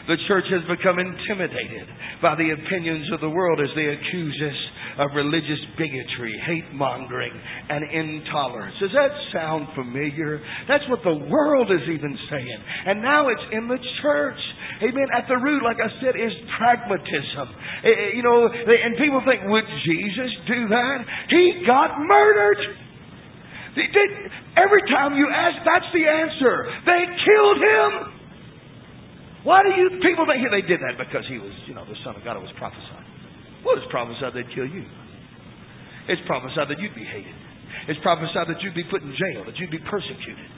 [0.08, 1.84] The church has become intimidated
[2.24, 4.60] by the opinions of the world as they accuse us
[5.04, 8.74] of religious bigotry, hate mongering, and intolerance.
[8.80, 10.40] Does that sound familiar?
[10.66, 12.58] That's what the world is even saying.
[12.88, 14.40] And now it's in the church.
[14.80, 15.06] Amen.
[15.12, 17.46] At the root, like I said, is pragmatism.
[17.84, 20.98] Eh, eh, you know, and people think, would Jesus do that?
[21.28, 22.60] He got murdered.
[24.56, 26.56] Every time you ask, that's the answer.
[26.88, 28.17] They killed him.
[29.48, 31.00] Why do you people think they did that?
[31.00, 32.36] Because he was, you know, the Son of God.
[32.36, 33.08] It was prophesied.
[33.64, 34.84] Well, it's prophesied they'd kill you.
[36.04, 37.32] It's prophesied that you'd be hated.
[37.88, 40.52] It's prophesied that you'd be put in jail, that you'd be persecuted.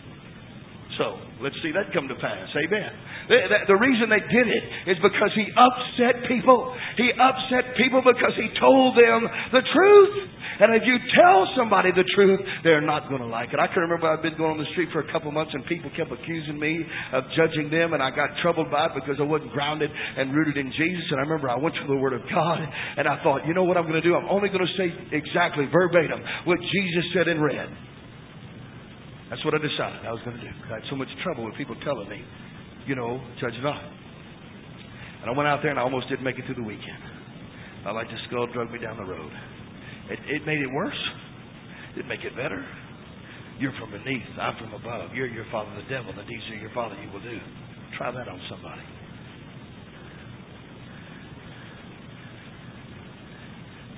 [0.98, 2.50] So let's see that come to pass.
[2.50, 2.90] Amen.
[3.30, 6.74] The, the, reason they did it is because he upset people.
[6.98, 9.22] He upset people because he told them
[9.54, 10.14] the truth.
[10.60, 13.58] And if you tell somebody the truth, they're not going to like it.
[13.58, 15.88] I can remember I'd been going on the street for a couple months and people
[15.96, 16.84] kept accusing me
[17.16, 20.60] of judging them and I got troubled by it because I wasn't grounded and rooted
[20.60, 21.06] in Jesus.
[21.16, 22.60] And I remember I went to the Word of God
[23.00, 24.12] and I thought, you know what I'm going to do?
[24.12, 27.72] I'm only going to say exactly verbatim what Jesus said in red.
[29.32, 30.52] That's what I decided I was going to do.
[30.68, 32.20] I had so much trouble with people telling me,
[32.84, 33.80] you know, judge not.
[35.24, 37.00] And I went out there and I almost didn't make it through the weekend.
[37.86, 39.32] I like the skull drug me down the road.
[40.10, 40.98] It, it made it worse.
[41.96, 42.64] It make it better.
[43.58, 44.26] You're from beneath.
[44.40, 45.14] I'm from above.
[45.14, 46.12] You're your father, the devil.
[46.16, 47.38] The deeds of your father you will do.
[47.96, 48.82] Try that on somebody.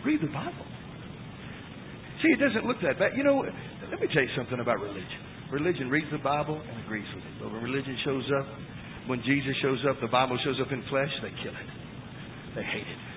[0.05, 0.67] Read the Bible.
[2.21, 3.13] See, it doesn't look that bad.
[3.17, 3.47] You know,
[3.91, 5.21] let me tell you something about religion.
[5.53, 7.35] Religion reads the Bible and agrees with it.
[7.41, 8.47] But when religion shows up,
[9.07, 11.71] when Jesus shows up, the Bible shows up in flesh, they kill it.
[12.57, 13.12] They hate it.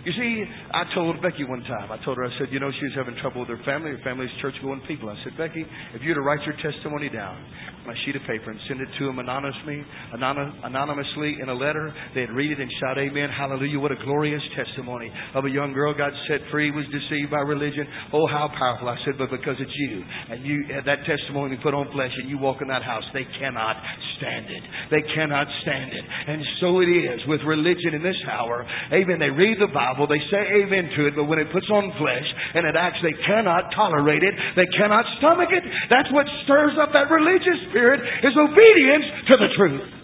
[0.00, 2.88] You see, I told Becky one time, I told her, I said, you know, she
[2.88, 3.92] was having trouble with her family.
[3.92, 5.12] Her family's church going people.
[5.12, 5.60] I said, Becky,
[5.92, 7.36] if you were to write your testimony down
[7.84, 9.84] on a sheet of paper and send it to them anonymously,
[10.16, 13.76] anonymously in a letter, they'd read it and shout, Amen, hallelujah.
[13.76, 17.84] What a glorious testimony of a young girl got set free, was deceived by religion.
[18.16, 18.88] Oh, how powerful.
[18.88, 20.00] I said, but because it's you
[20.32, 23.28] and you had that testimony put on flesh and you walk in that house, they
[23.36, 23.76] cannot
[24.16, 24.64] stand it.
[24.88, 26.04] They cannot stand it.
[26.24, 28.64] And so it is with religion in this hour.
[28.96, 29.20] Amen.
[29.20, 29.89] They read the Bible.
[29.90, 30.06] Bible.
[30.06, 33.14] They say amen to it, but when it puts on flesh and it acts, they
[33.26, 34.34] cannot tolerate it.
[34.54, 35.64] They cannot stomach it.
[35.90, 39.99] That's what stirs up that religious spirit is obedience to the truth.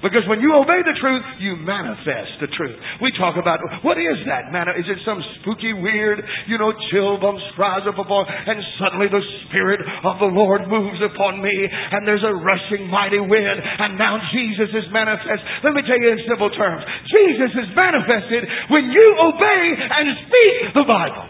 [0.00, 2.76] Because when you obey the truth, you manifest the truth.
[3.04, 4.48] We talk about what is that?
[4.48, 9.12] Man, is it some spooky, weird, you know, chill bumps rise up upon, and suddenly
[9.12, 14.00] the Spirit of the Lord moves upon me, and there's a rushing mighty wind, and
[14.00, 15.44] now Jesus is manifest.
[15.68, 20.80] Let me tell you in simple terms, Jesus is manifested when you obey and speak
[20.80, 21.28] the Bible.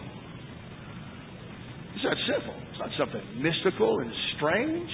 [1.99, 2.55] It's that simple.
[2.71, 4.87] It's not something mystical and strange.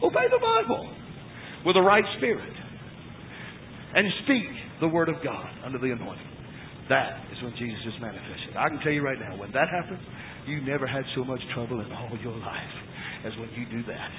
[0.00, 0.88] Obey the Bible
[1.68, 2.59] with the right spirit
[3.94, 4.48] and speak
[4.80, 6.30] the word of God under the anointing.
[6.88, 8.56] That is when Jesus is manifested.
[8.58, 10.02] I can tell you right now, when that happens,
[10.46, 12.74] you never had so much trouble in all your life
[13.24, 14.10] as when you do that.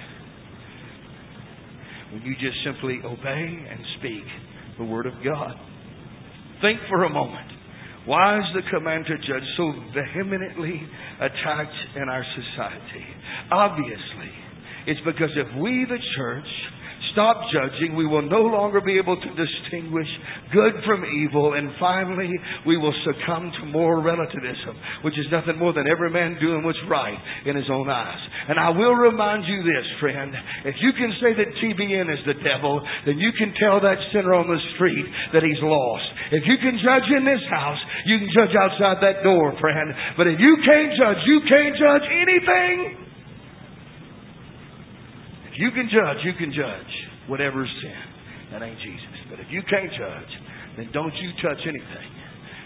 [2.13, 4.23] When you just simply obey and speak
[4.77, 5.53] the word of God.
[6.61, 7.51] Think for a moment.
[8.05, 10.81] Why is the command to judge so vehemently
[11.19, 13.05] attacked in our society?
[13.51, 14.31] Obviously,
[14.87, 16.49] it's because if we, the church,
[17.13, 20.07] stop judging, we will no longer be able to distinguish
[20.53, 22.29] good from evil, and finally,
[22.67, 26.81] we will succumb to moral relativism, which is nothing more than every man doing what's
[26.89, 28.19] right in his own eyes.
[28.49, 30.33] And I will remind you this, friend,
[30.65, 34.33] if you can say that TBN is the devil, then you can tell that sinner
[34.33, 36.07] on the street that he's lost.
[36.31, 39.89] If you can judge in this house, you can judge outside that door, friend.
[40.17, 43.01] But if you can't judge, you can't judge anything.
[45.51, 48.01] If you can judge, you can judge whatever sin.
[48.51, 49.15] That ain't Jesus.
[49.29, 50.31] But if you can't judge,
[50.77, 52.09] then don't you touch anything.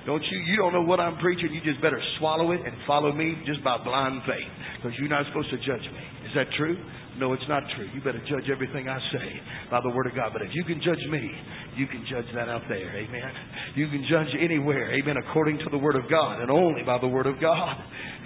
[0.06, 0.38] Don't you?
[0.46, 1.50] You don't know what I'm preaching.
[1.52, 5.26] You just better swallow it and follow me just by blind faith, because you're not
[5.28, 6.04] supposed to judge me.
[6.30, 6.78] Is that true?
[7.18, 7.88] No, it's not true.
[7.96, 9.30] You better judge everything I say
[9.72, 10.30] by the Word of God.
[10.34, 11.32] But if you can judge me,
[11.78, 12.92] you can judge that out there.
[12.92, 13.32] Amen.
[13.76, 14.94] You can judge anywhere.
[14.94, 15.16] Amen.
[15.30, 17.78] According to the Word of God and only by the Word of God.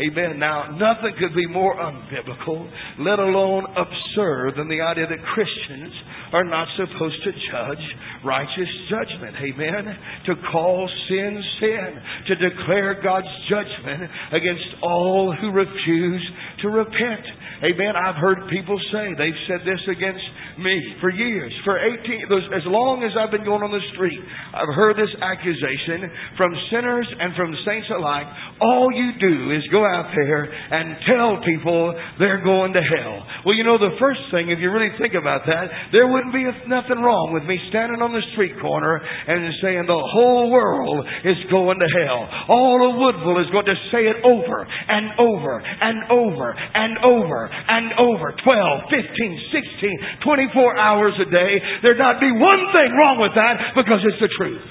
[0.02, 0.40] Amen.
[0.40, 2.68] Now, nothing could be more unbiblical,
[3.00, 5.94] let alone absurd, than the idea that Christians
[6.34, 7.86] are not supposed to judge
[8.24, 9.36] righteous judgment.
[9.38, 9.98] Amen.
[10.28, 12.02] To call sin sin.
[12.28, 17.26] To declare God's judgment against all who refuse to repent.
[17.60, 17.94] Amen.
[17.96, 20.24] I've heard people say, they've said this against
[20.60, 21.52] me for years.
[21.64, 24.20] For 18, as long as I've been going on the street,
[24.56, 26.08] I've heard this accusation
[26.40, 28.28] from sinners and from saints alike.
[28.64, 33.28] All you do is go out there and tell people they're going to hell.
[33.44, 36.48] Well, you know, the first thing, if you really think about that, there wouldn't be
[36.68, 41.40] nothing wrong with me standing on the street corner and saying the whole world is
[41.52, 42.24] going to hell.
[42.48, 47.50] All of Woodville is going to say it over and over and over and over
[47.50, 48.46] and over 12,
[48.90, 51.52] 15, 16, 24 hours a day.
[51.82, 54.66] There'd not be one thing wrong with that because it's the truth.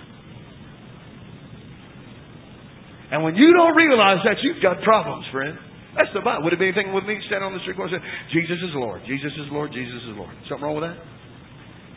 [3.11, 5.57] And when you don't realize that, you've got problems, friend.
[5.97, 6.45] That's the Bible.
[6.45, 9.01] Would it be anything with me standing on the street corner saying, Jesus is Lord,
[9.09, 10.31] Jesus is Lord, Jesus is Lord?
[10.47, 11.01] Something wrong with that?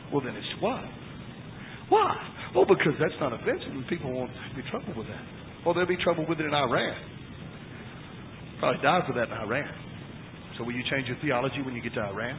[0.10, 0.84] Well, then it's what?
[1.91, 2.15] Why?
[2.56, 5.24] Well, because that's not offensive and people won't be trouble with that.
[5.65, 6.96] Well, there'll be trouble with it in Iran.
[8.62, 9.74] Probably die for that in Iran.
[10.58, 12.38] So will you change your theology when you get to Iran?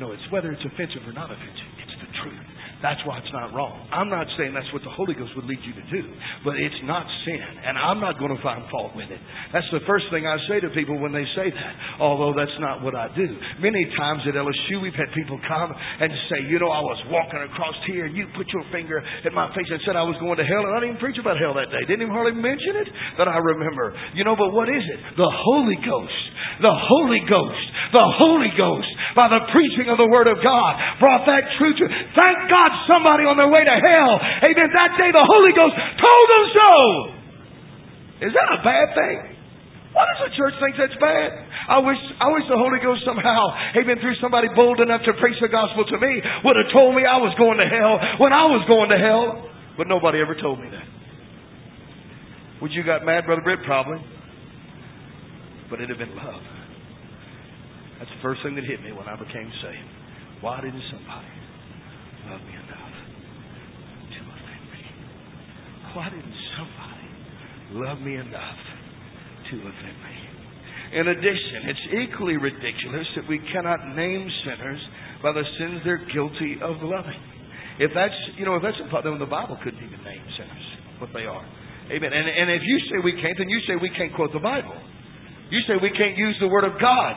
[0.00, 1.68] No, it's whether it's offensive or not offensive.
[1.84, 2.40] It's the truth.
[2.78, 3.74] That's why it's not wrong.
[3.90, 6.02] I'm not saying that's what the Holy Ghost would lead you to do,
[6.46, 9.18] but it's not sin, and I'm not going to find fault with it.
[9.50, 12.86] That's the first thing I say to people when they say that, although that's not
[12.86, 13.26] what I do.
[13.58, 17.42] Many times at LSU, we've had people come and say, you know, I was walking
[17.50, 20.38] across here, and you put your finger at my face and said I was going
[20.38, 21.82] to hell, and I didn't even preach about hell that day.
[21.90, 22.88] Didn't even hardly mention it
[23.18, 23.90] that I remember.
[24.14, 25.18] You know, but what is it?
[25.18, 26.22] The Holy Ghost.
[26.62, 27.66] The Holy Ghost.
[27.88, 31.88] The Holy Ghost, by the preaching of the Word of God, brought that truth to.
[31.88, 34.12] Thank God Somebody on their way to hell.
[34.44, 34.68] Amen.
[34.72, 36.70] That day the Holy Ghost told them so.
[38.28, 39.18] Is that a bad thing?
[39.94, 41.30] Why does the church think that's bad?
[41.68, 43.40] I wish, I wish the Holy Ghost somehow,
[43.76, 46.12] amen, through somebody bold enough to preach the gospel to me,
[46.44, 49.48] would have told me I was going to hell when I was going to hell.
[49.76, 50.88] But nobody ever told me that.
[52.62, 53.60] Would you got mad, Brother Britt?
[53.64, 54.02] Probably.
[55.70, 56.42] But it'd have been love.
[57.98, 59.90] That's the first thing that hit me when I became saved.
[60.40, 61.37] Why didn't somebody
[62.28, 62.94] love me enough
[64.12, 64.84] to offend me?
[65.96, 67.08] Why didn't somebody
[67.72, 68.60] love me enough
[69.50, 70.16] to offend me?
[70.88, 74.80] In addition, it's equally ridiculous that we cannot name sinners
[75.22, 77.20] by the sins they're guilty of loving.
[77.78, 80.66] If that's, you know, if that's then the Bible couldn't even name sinners
[80.98, 81.44] what they are.
[81.92, 82.12] Amen.
[82.12, 84.76] And, and if you say we can't, then you say we can't quote the Bible.
[85.50, 87.14] You say we can't use the Word of God.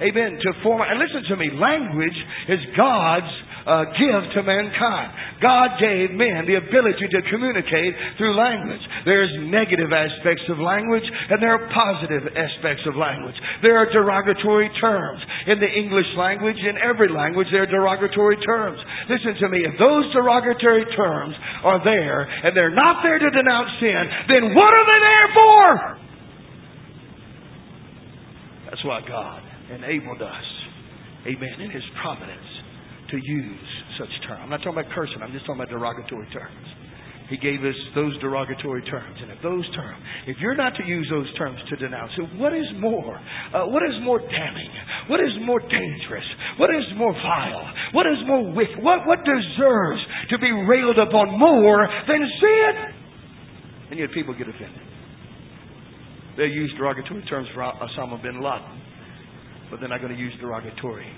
[0.00, 0.38] Amen.
[0.40, 3.32] To form, and listen to me, language is God's
[3.64, 5.40] uh, give to mankind.
[5.40, 8.84] God gave men the ability to communicate through language.
[9.08, 13.36] There's negative aspects of language and there are positive aspects of language.
[13.64, 15.20] There are derogatory terms.
[15.48, 18.78] In the English language, in every language, there are derogatory terms.
[19.08, 23.72] Listen to me, if those derogatory terms are there and they're not there to denounce
[23.80, 25.64] sin, then what are they there for?
[28.68, 29.40] That's why God
[29.72, 30.48] enabled us,
[31.24, 32.53] amen, in His providence
[33.10, 34.40] to use such terms.
[34.42, 36.66] I'm not talking about cursing, I'm just talking about derogatory terms.
[37.30, 39.16] He gave us those derogatory terms.
[39.22, 42.52] And if those terms, if you're not to use those terms to denounce it, what
[42.52, 43.16] is more?
[43.16, 44.72] Uh, what is more damning?
[45.08, 46.24] What is more dangerous?
[46.58, 47.64] What is more vile?
[47.92, 48.76] What is more wicked?
[48.82, 52.74] What, what deserves to be railed upon more than sin?
[53.90, 54.84] And yet people get offended.
[56.36, 58.82] They use derogatory terms for Osama bin Laden,
[59.70, 61.08] but they're not going to use derogatory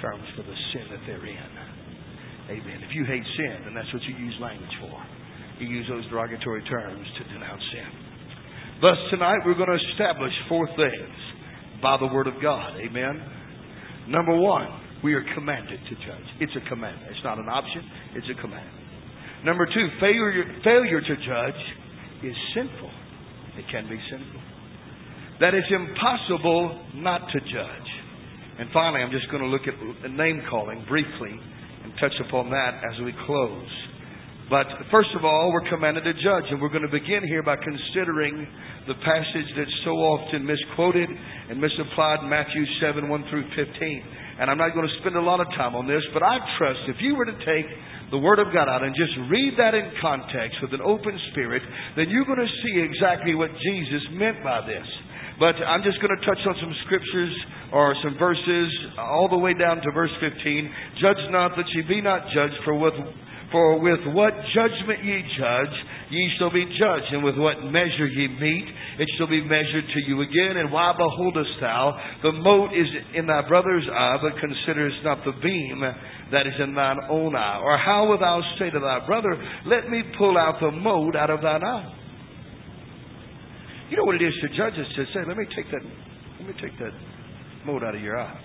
[0.00, 1.52] terms for the sin that they're in.
[2.48, 2.80] Amen.
[2.80, 4.96] If you hate sin, then that's what you use language for.
[5.60, 7.90] You use those derogatory terms to denounce sin.
[8.80, 11.18] Thus, tonight we're going to establish four things
[11.82, 12.78] by the Word of God.
[12.78, 13.20] Amen.
[14.08, 14.68] Number one,
[15.02, 16.28] we are commanded to judge.
[16.40, 16.98] It's a command.
[17.10, 17.82] It's not an option,
[18.14, 18.70] it's a command.
[19.44, 21.62] Number two, failure, failure to judge
[22.24, 22.90] is sinful.
[23.58, 24.40] It can be sinful.
[25.40, 27.87] That it's impossible not to judge.
[28.58, 31.38] And finally, I'm just going to look at name calling briefly
[31.84, 33.70] and touch upon that as we close.
[34.50, 37.56] But first of all, we're commanded to judge, and we're going to begin here by
[37.60, 38.48] considering
[38.88, 43.68] the passage that's so often misquoted and misapplied, Matthew 7 1 through 15.
[44.40, 46.80] And I'm not going to spend a lot of time on this, but I trust
[46.88, 47.68] if you were to take
[48.10, 51.62] the Word of God out and just read that in context with an open spirit,
[51.94, 54.88] then you're going to see exactly what Jesus meant by this.
[55.38, 57.34] But I'm just going to touch on some scriptures
[57.72, 58.68] or some verses
[58.98, 60.34] all the way down to verse 15.
[61.00, 62.94] Judge not that ye be not judged, for with,
[63.52, 65.76] for with what judgment ye judge,
[66.10, 68.66] ye shall be judged, and with what measure ye meet,
[68.98, 70.58] it shall be measured to you again.
[70.58, 75.38] And why beholdest thou the mote is in thy brother's eye, but considerest not the
[75.38, 75.86] beam
[76.32, 77.60] that is in thine own eye?
[77.62, 81.30] Or how wilt thou say to thy brother, Let me pull out the mote out
[81.30, 81.97] of thine eye?
[83.90, 86.54] You know what it is to judges to say, let me take that, let me
[86.60, 86.92] take that
[87.64, 88.40] mote out of your eye.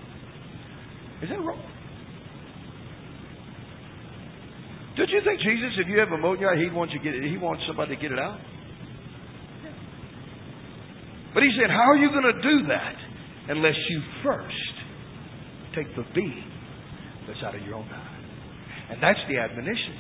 [1.21, 1.61] Is that wrong?
[4.95, 7.01] Don't you think Jesus, if you have a mote in your eye, he wants you
[7.01, 8.39] get it, he wants somebody to get it out?
[11.33, 12.95] But he said, How are you going to do that
[13.49, 14.55] unless you first
[15.75, 16.45] take the beam
[17.27, 18.13] that's out of your own eye?
[18.91, 19.97] And that's the admonition.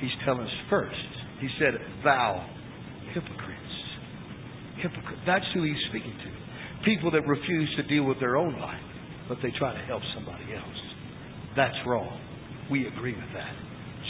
[0.00, 0.94] He's telling us first.
[1.40, 2.46] He said, Thou
[3.12, 3.53] hypocrite
[4.80, 5.18] hypocrite.
[5.26, 6.30] That's who he's speaking to.
[6.84, 8.82] People that refuse to deal with their own life,
[9.28, 10.80] but they try to help somebody else.
[11.56, 12.20] That's wrong.
[12.70, 13.54] We agree with that.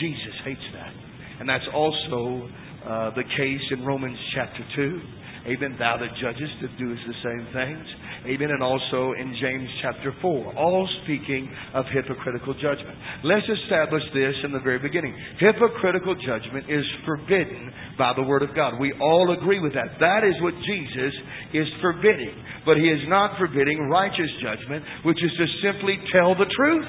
[0.01, 0.93] Jesus hates that.
[1.41, 2.49] And that's also
[2.87, 5.01] uh, the case in Romans chapter 2.
[5.47, 5.77] Amen.
[5.79, 7.87] Thou that judgest that doest the same things.
[8.25, 8.51] Amen.
[8.51, 10.57] And also in James chapter 4.
[10.57, 12.97] All speaking of hypocritical judgment.
[13.23, 15.13] Let's establish this in the very beginning.
[15.39, 18.81] Hypocritical judgment is forbidden by the Word of God.
[18.81, 20.01] We all agree with that.
[20.01, 21.13] That is what Jesus
[21.53, 22.33] is forbidding.
[22.65, 26.89] But He is not forbidding righteous judgment, which is to simply tell the truth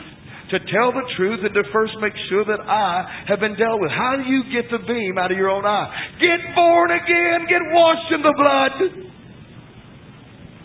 [0.51, 3.89] to tell the truth and to first make sure that I have been dealt with.
[3.89, 5.89] How do you get the beam out of your own eye?
[6.21, 9.14] Get born again, get washed in the blood.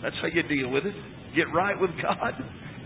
[0.01, 0.95] That's how you deal with it.
[1.35, 2.33] Get right with God.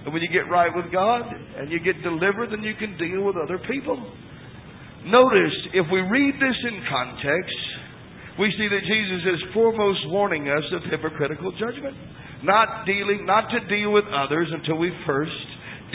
[0.05, 1.23] And when you get right with God
[1.57, 3.97] and you get delivered, then you can deal with other people.
[5.05, 7.59] Notice, if we read this in context,
[8.37, 11.95] we see that Jesus is foremost warning us of hypocritical judgment.
[12.43, 15.31] Not dealing, not to deal with others until we first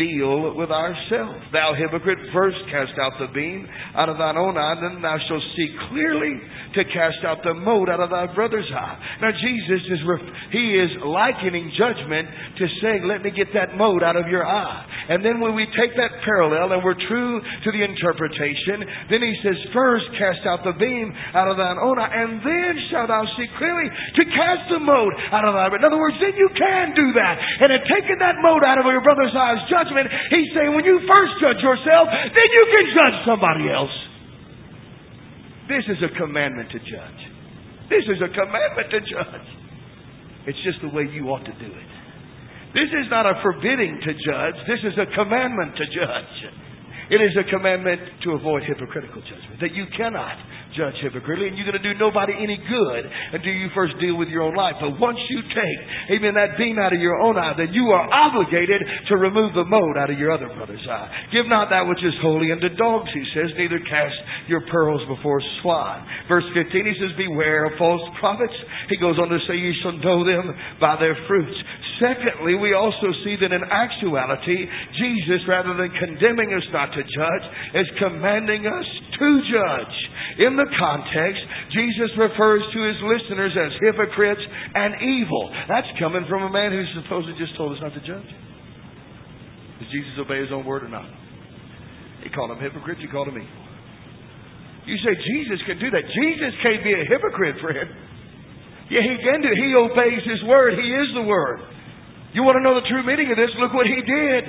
[0.01, 1.45] deal with ourselves.
[1.53, 5.17] Thou hypocrite, first cast out the beam out of thine own eye, and then thou
[5.29, 6.41] shalt see clearly
[6.75, 8.97] to cast out the mote out of thy brother's eye.
[9.21, 10.01] Now Jesus is
[10.51, 14.87] he is likening judgment to saying, "Let me get that mote out of your eye."
[15.11, 19.35] And then when we take that parallel and we're true to the interpretation, then he
[19.43, 23.27] says, "First cast out the beam out of thine own eye, and then shalt thou
[23.35, 25.77] see clearly to cast the mote out of thy." Eye.
[25.77, 27.35] In other words, then you can do that.
[27.59, 30.07] And in taking that mote out of your brother's eye's judgment.
[30.31, 33.97] He's saying, when you first judge yourself, then you can judge somebody else.
[35.67, 37.21] This is a commandment to judge.
[37.89, 39.49] This is a commandment to judge.
[40.47, 41.91] It's just the way you ought to do it.
[42.75, 44.57] This is not a forbidding to judge.
[44.71, 46.35] This is a commandment to judge.
[47.11, 49.59] It is a commandment to avoid hypocritical judgment.
[49.59, 50.39] That you cannot
[50.79, 53.03] judge hypocritically, and you're going to do nobody any good
[53.35, 54.79] until you first deal with your own life.
[54.79, 55.81] But once you take,
[56.15, 58.79] amen, that beam out of your own eye, then you are obligated
[59.11, 61.11] to remove the mote out of your other brother's eye.
[61.35, 64.15] Give not that which is holy unto dogs, he says, neither cast
[64.47, 66.07] your pearls before swine.
[66.31, 68.55] Verse 15, he says, Beware of false prophets.
[68.87, 71.59] He goes on to say, You shall know them by their fruits.
[72.01, 74.65] Secondly, we also see that in actuality,
[74.97, 77.47] Jesus, rather than condemning us not to judge,
[77.77, 78.89] is commanding us
[79.21, 79.97] to judge.
[80.41, 81.45] In the context,
[81.77, 85.53] Jesus refers to his listeners as hypocrites and evil.
[85.69, 88.31] That's coming from a man who supposedly just told us not to judge.
[89.85, 91.09] Does Jesus obey his own word or not?
[92.25, 93.61] He called them hypocrites, he called them evil.
[94.89, 96.05] You say Jesus can do that.
[96.09, 97.89] Jesus can't be a hypocrite, friend.
[98.89, 99.53] Yeah, he can do.
[99.55, 100.75] He obeys his word.
[100.75, 101.61] He is the word.
[102.33, 103.51] You want to know the true meaning of this?
[103.59, 104.45] Look what he did.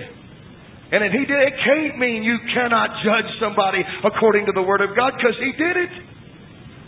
[0.92, 4.82] And if he did, it can't mean you cannot judge somebody according to the Word
[4.82, 5.94] of God because he did it.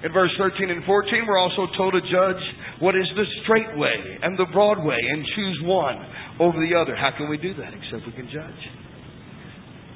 [0.04, 2.44] In verse 13 and 14, we're also told to judge
[2.84, 5.96] what is the straight way and the broad way and choose one
[6.44, 6.94] over the other.
[6.96, 8.83] How can we do that except we can judge?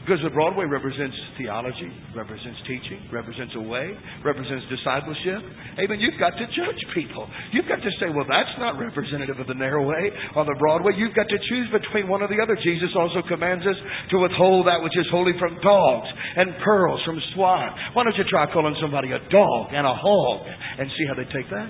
[0.08, 3.92] Because the Broadway represents theology, represents teaching, represents a way,
[4.24, 5.44] represents discipleship.
[5.84, 6.00] Amen.
[6.00, 7.28] You've got to judge people.
[7.52, 10.96] You've got to say, well, that's not representative of the narrow way or the Broadway.
[10.96, 12.56] You've got to choose between one or the other.
[12.56, 13.76] Jesus also commands us
[14.16, 16.08] to withhold that which is holy from dogs
[16.40, 17.76] and pearls from swine.
[17.92, 20.48] Why don't you try calling somebody a dog and a hog
[20.80, 21.68] and see how they take that?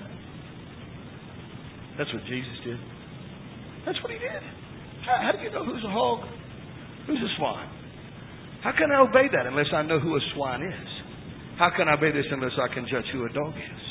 [1.98, 2.78] That's what Jesus did.
[3.82, 4.42] That's what he did.
[5.02, 6.22] How, how do you know who's a hog?
[7.10, 7.77] Who's a swine?
[8.62, 10.88] How can I obey that unless I know who a swine is?
[11.58, 13.88] How can I obey this unless I can judge who a dog is?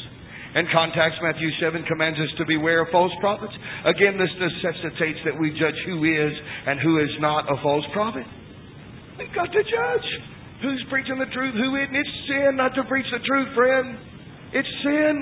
[0.57, 3.53] and context, Matthew 7 commands us to beware of false prophets.
[3.85, 6.33] Again, this necessitates that we judge who is
[6.65, 8.25] and who is not a false prophet.
[9.19, 10.07] We've got to judge
[10.65, 11.93] who's preaching the truth, who isn't.
[11.93, 14.01] It's sin not to preach the truth, friend.
[14.53, 15.13] It's sin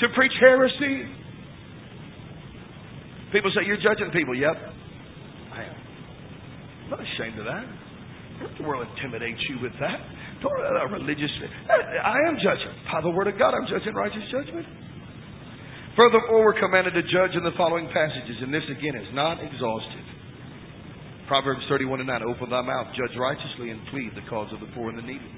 [0.00, 1.10] to preach heresy.
[3.32, 4.38] People say, You're judging people.
[4.38, 4.54] Yep.
[4.54, 5.76] I am.
[6.84, 7.66] I'm not ashamed of that.
[8.36, 10.00] The world intimidate you with that.
[10.42, 11.30] Don't let a religious.
[11.68, 12.72] I am judging.
[12.92, 14.66] By the word of God, I'm judging righteous judgment.
[15.96, 20.04] Furthermore, we're commanded to judge in the following passages, and this again is not exhaustive.
[21.26, 24.68] Proverbs 31 and 9 Open thy mouth, judge righteously, and plead the cause of the
[24.76, 25.32] poor and the needy.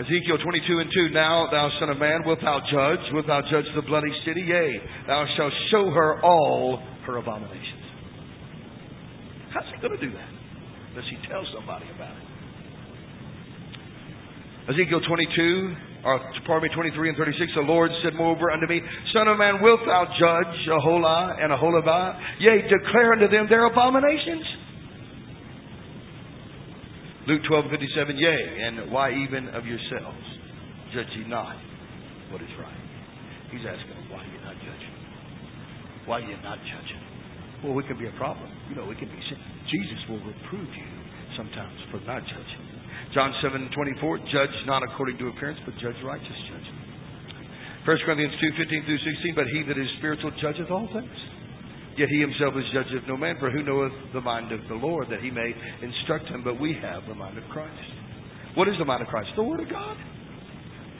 [0.00, 3.04] Ezekiel 22 and 2 Now, thou son of man, wilt thou judge?
[3.12, 4.40] Wilt thou judge the bloody city?
[4.40, 7.84] Yea, thou shalt show her all her abominations.
[9.52, 10.39] How's he going to do that?
[10.94, 12.26] Does he tell somebody about it?
[14.70, 15.74] Ezekiel 22,
[16.04, 18.80] or pardon me, 23 and 36, the Lord said moreover unto me,
[19.12, 22.18] Son of man, wilt thou judge Aholah and Aholibah?
[22.38, 24.46] Yea, declare unto them their abominations.
[27.26, 30.24] Luke 12, 57, yea, and why even of yourselves
[30.94, 31.56] judge ye not
[32.30, 32.80] what is right?
[33.50, 34.94] He's asking, why are you not judging?
[36.06, 37.09] Why are you not judging?
[37.62, 38.48] Well, we can be a problem.
[38.68, 39.38] You know, we can be sin.
[39.68, 40.88] Jesus will reprove you
[41.36, 42.64] sometimes for not judging.
[43.12, 46.90] John 7 24, judge not according to appearance, but judge righteous judgment.
[47.84, 51.18] 1 Corinthians 2 15 through 16, but he that is spiritual judgeth all things.
[51.96, 54.78] Yet he himself is judge of no man, for who knoweth the mind of the
[54.78, 55.52] Lord, that he may
[55.82, 56.44] instruct him?
[56.44, 57.76] But we have the mind of Christ.
[58.54, 59.30] What is the mind of Christ?
[59.36, 59.96] The Word of God.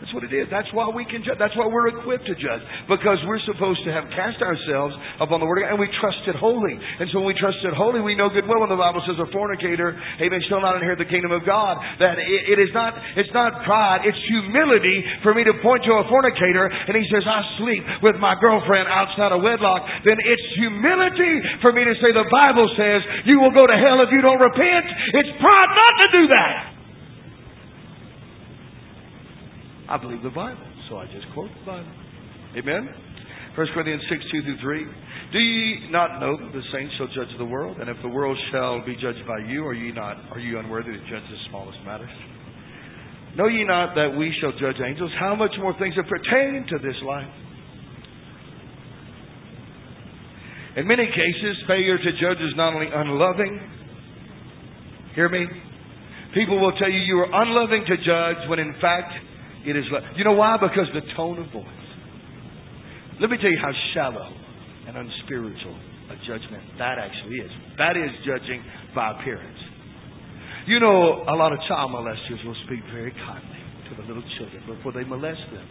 [0.00, 0.48] That's what it is.
[0.48, 1.36] That's why we can judge.
[1.36, 2.64] That's why we're equipped to judge.
[2.88, 6.24] Because we're supposed to have cast ourselves upon the Word of God and we trust
[6.24, 6.72] it wholly.
[6.72, 9.20] And so when we trust it wholly, we know good well when the Bible says
[9.20, 11.76] a fornicator, amen, shall not inherit the kingdom of God.
[12.00, 15.92] That it, it is not, it's not pride, it's humility for me to point to
[16.00, 19.84] a fornicator and he says, I sleep with my girlfriend outside of wedlock.
[20.08, 24.00] Then it's humility for me to say the Bible says you will go to hell
[24.00, 24.88] if you don't repent.
[25.12, 26.69] It's pride not to do that.
[29.90, 31.92] I believe the Bible, so I just quote the Bible.
[32.56, 32.88] Amen?
[33.58, 34.86] 1 Corinthians 6, 2 through 3.
[35.32, 37.78] Do ye not know that the saints shall judge the world?
[37.78, 40.92] And if the world shall be judged by you, are ye not are you unworthy
[40.92, 42.10] to judge the smallest matters?
[43.36, 45.10] Know ye not that we shall judge angels?
[45.18, 47.30] How much more things that pertain to this life?
[50.76, 53.58] In many cases, failure to judge is not only unloving,
[55.14, 55.46] hear me?
[56.34, 59.12] People will tell you you are unloving to judge when in fact
[59.66, 60.02] it is love.
[60.16, 60.56] You know why?
[60.56, 61.86] Because the tone of voice.
[63.20, 64.32] Let me tell you how shallow
[64.88, 65.76] and unspiritual
[66.10, 67.52] a judgment that actually is.
[67.78, 69.60] That is judging by appearance.
[70.66, 74.62] You know, a lot of child molesters will speak very kindly to the little children
[74.66, 75.68] before they molest them.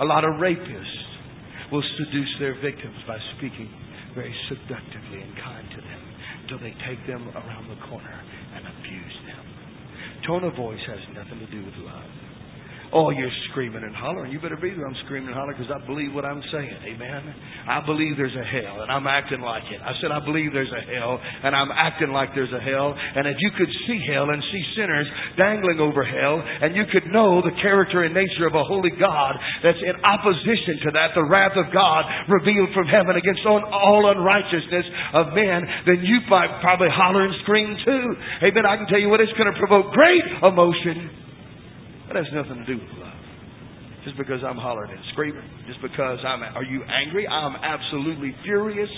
[0.00, 3.70] A lot of rapists will seduce their victims by speaking
[4.14, 6.02] very seductively and kind to them
[6.42, 8.18] until they take them around the corner
[8.54, 9.44] and abuse them.
[10.26, 12.23] Tone of voice has nothing to do with love.
[12.94, 14.30] Oh, you're screaming and hollering.
[14.30, 14.86] You better be there.
[14.86, 16.94] I'm screaming and hollering because I believe what I'm saying.
[16.94, 17.26] Amen.
[17.66, 19.82] I believe there's a hell and I'm acting like it.
[19.82, 22.94] I said I believe there's a hell and I'm acting like there's a hell.
[22.94, 27.10] And if you could see hell and see sinners dangling over hell and you could
[27.10, 29.34] know the character and nature of a holy God
[29.66, 34.86] that's in opposition to that, the wrath of God revealed from heaven against all unrighteousness
[35.18, 38.06] of men, then you might probably holler and scream too.
[38.46, 38.62] Amen.
[38.62, 41.23] I can tell you what, it's going to provoke great emotion
[42.08, 43.20] that has nothing to do with love.
[44.04, 47.26] Just because I'm hollering and screaming, just because I'm, are you angry?
[47.26, 48.90] I'm absolutely furious.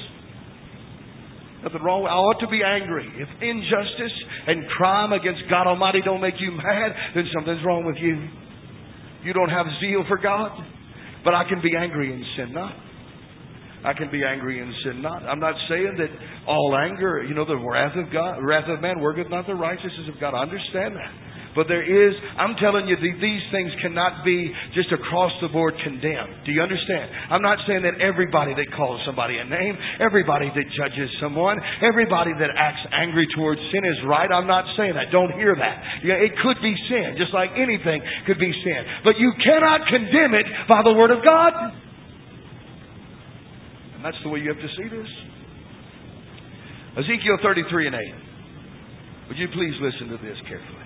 [1.62, 2.07] Nothing wrong.
[2.07, 3.07] I ought to be angry.
[3.14, 7.96] If injustice and crime against God Almighty don't make you mad, then something's wrong with
[8.02, 8.18] you.
[9.22, 10.50] You don't have zeal for God.
[11.26, 12.70] But I can be angry and sin not.
[13.84, 15.22] I can be angry and sin not.
[15.22, 16.11] I'm not saying that
[16.46, 20.07] all anger, you know, the wrath of God, wrath of man worketh not the righteousness
[20.12, 20.34] of God.
[20.34, 21.11] I understand that.
[21.57, 26.44] But there is, I'm telling you, these things cannot be just across the board condemned.
[26.44, 27.09] Do you understand?
[27.32, 32.36] I'm not saying that everybody that calls somebody a name, everybody that judges someone, everybody
[32.36, 34.28] that acts angry towards sin is right.
[34.28, 35.09] I'm not saying that.
[35.09, 36.04] Don't hear that.
[36.04, 38.80] It could be sin, just like anything could be sin.
[39.00, 41.57] But you cannot condemn it by the Word of God.
[43.96, 45.09] And that's the way you have to see this.
[47.00, 48.00] Ezekiel 33 and 8.
[49.28, 50.86] Would you please listen to this carefully?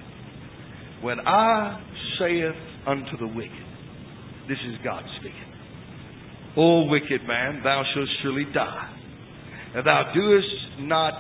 [1.03, 1.81] When I
[2.19, 2.55] saith
[2.87, 3.67] unto the wicked,
[4.49, 5.51] this is God speaking,
[6.57, 8.97] O wicked man, thou shalt surely die.
[9.75, 11.15] And thou doest not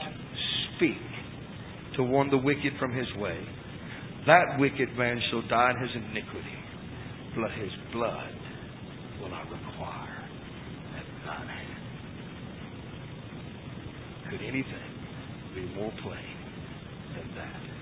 [0.76, 0.98] speak
[1.96, 3.38] to warn the wicked from his way.
[4.26, 6.58] That wicked man shall die in his iniquity.
[7.34, 8.34] blood, his blood
[9.20, 10.24] will I require
[10.98, 11.84] at thine hand.
[14.30, 14.90] Could anything
[15.54, 16.36] be more plain
[17.16, 17.79] than that?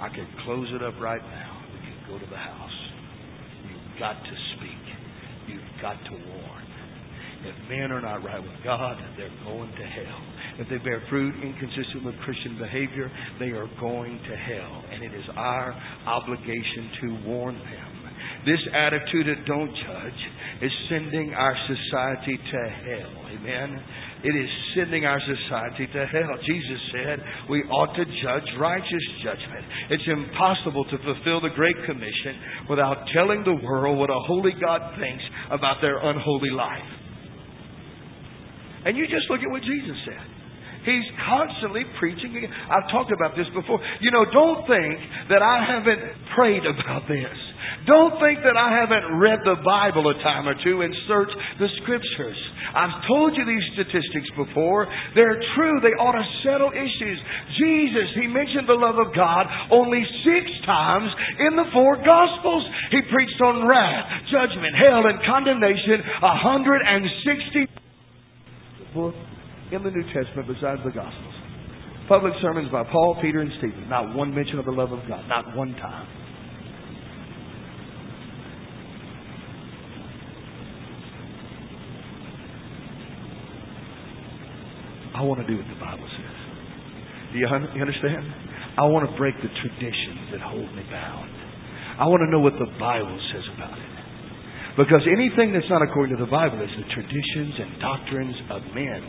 [0.00, 1.62] I could close it up right now.
[1.74, 2.78] We could go to the house.
[3.66, 4.84] You've got to speak.
[5.48, 6.64] You've got to warn.
[7.44, 10.22] If men are not right with God, they're going to hell.
[10.58, 14.84] If they bear fruit inconsistent with Christian behavior, they are going to hell.
[14.90, 15.72] And it is our
[16.06, 17.98] obligation to warn them.
[18.44, 20.20] This attitude of don't judge
[20.62, 23.14] is sending our society to hell.
[23.38, 23.82] Amen.
[24.24, 26.34] It is sending our society to hell.
[26.42, 29.64] Jesus said we ought to judge righteous judgment.
[29.90, 34.98] It's impossible to fulfill the Great Commission without telling the world what a holy God
[34.98, 36.90] thinks about their unholy life.
[38.86, 40.26] And you just look at what Jesus said.
[40.84, 42.32] He's constantly preaching.
[42.42, 43.78] I've talked about this before.
[44.00, 44.98] You know, don't think
[45.30, 46.00] that I haven't
[46.34, 47.38] prayed about this.
[47.86, 51.68] Don't think that I haven't read the Bible a time or two and searched the
[51.82, 52.36] scriptures.
[52.74, 54.88] I've told you these statistics before.
[55.14, 55.80] They're true.
[55.80, 57.18] They ought to settle issues.
[57.60, 61.08] Jesus, he mentioned the love of God only six times
[61.38, 62.64] in the four Gospels.
[62.90, 67.78] He preached on wrath, judgment, hell, and condemnation 160
[68.94, 69.14] book
[69.72, 71.34] in the New Testament besides the Gospels.
[72.08, 73.88] Public sermons by Paul, Peter, and Stephen.
[73.88, 75.28] Not one mention of the love of God.
[75.28, 76.08] Not one time.
[85.18, 86.36] I want to do what the Bible says.
[87.34, 88.22] Do you understand?
[88.78, 91.26] I want to break the traditions that hold me bound.
[91.98, 93.90] I want to know what the Bible says about it.
[94.78, 99.02] Because anything that's not according to the Bible is the traditions and doctrines of men.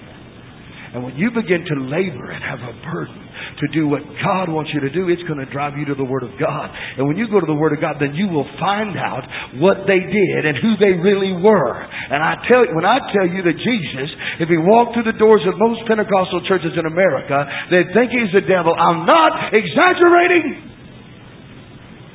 [0.90, 3.22] And when you begin to labor and have a burden
[3.62, 6.04] to do what God wants you to do, it's going to drive you to the
[6.04, 6.74] Word of God.
[6.98, 9.22] And when you go to the Word of God, then you will find out
[9.62, 11.78] what they did and who they really were.
[11.86, 14.10] And I tell you, when I tell you that Jesus,
[14.42, 17.38] if he walked through the doors of most Pentecostal churches in America,
[17.70, 18.74] they'd think he's the devil.
[18.74, 20.74] I'm not exaggerating.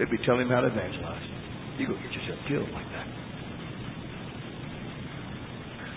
[0.03, 1.23] They'd be telling him how to evangelize.
[1.79, 3.07] You go get yourself killed like that.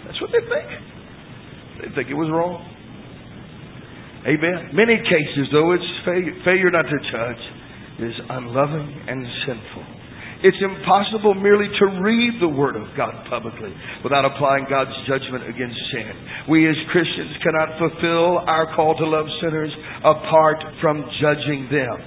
[0.05, 0.96] That's what they think.
[1.81, 2.61] They think it was wrong.
[4.27, 4.75] Amen.
[4.75, 5.91] Many cases, though, it's
[6.43, 7.43] failure not to judge
[7.99, 9.85] is unloving and sinful.
[10.43, 13.73] It's impossible merely to read the Word of God publicly
[14.03, 16.13] without applying God's judgment against sin.
[16.45, 19.73] We as Christians cannot fulfill our call to love sinners
[20.05, 21.97] apart from judging them.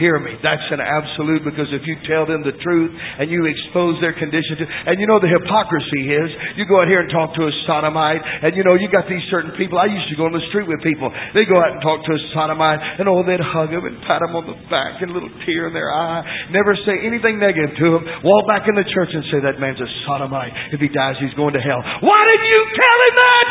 [0.00, 0.32] Hear me.
[0.40, 2.88] That's an absolute because if you tell them the truth
[3.20, 6.88] and you expose their condition to, and you know the hypocrisy is, you go out
[6.88, 9.76] here and talk to a sodomite, and you know you got these certain people.
[9.76, 11.12] I used to go on the street with people.
[11.36, 14.24] They go out and talk to a sodomite, and oh, they'd hug them and pat
[14.24, 16.24] them on the back and a little tear in their eye.
[16.48, 18.02] Never say anything negative to them.
[18.24, 20.72] Walk back in the church and say that man's a sodomite.
[20.72, 21.84] If he dies, he's going to hell.
[22.00, 23.48] Why did you tell him that?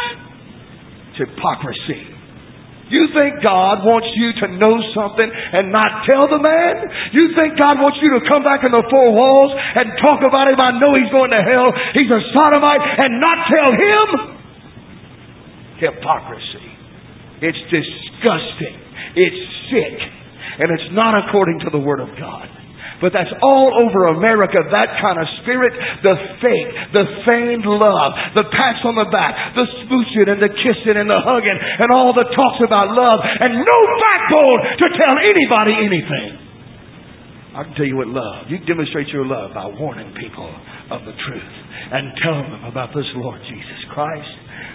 [1.13, 2.18] It's hypocrisy.
[2.89, 6.89] You think God wants you to know something and not tell the man?
[7.13, 10.49] You think God wants you to come back in the four walls and talk about
[10.49, 10.57] him?
[10.57, 11.69] I know he's going to hell.
[11.93, 14.07] He's a sodomite and not tell him?
[15.77, 16.69] Hypocrisy.
[17.45, 18.75] It's disgusting.
[19.15, 19.97] It's sick.
[20.59, 22.58] And it's not according to the Word of God.
[22.99, 25.71] But that's all over America, that kind of spirit,
[26.03, 30.99] the fake, the feigned love, the pats on the back, the smooching and the kissing
[30.99, 35.73] and the hugging and all the talks about love and no backbone to tell anybody
[35.79, 36.49] anything.
[37.55, 38.51] I can tell you what love.
[38.51, 40.51] You demonstrate your love by warning people
[40.91, 41.55] of the truth
[41.91, 44.31] and telling them about this Lord Jesus Christ.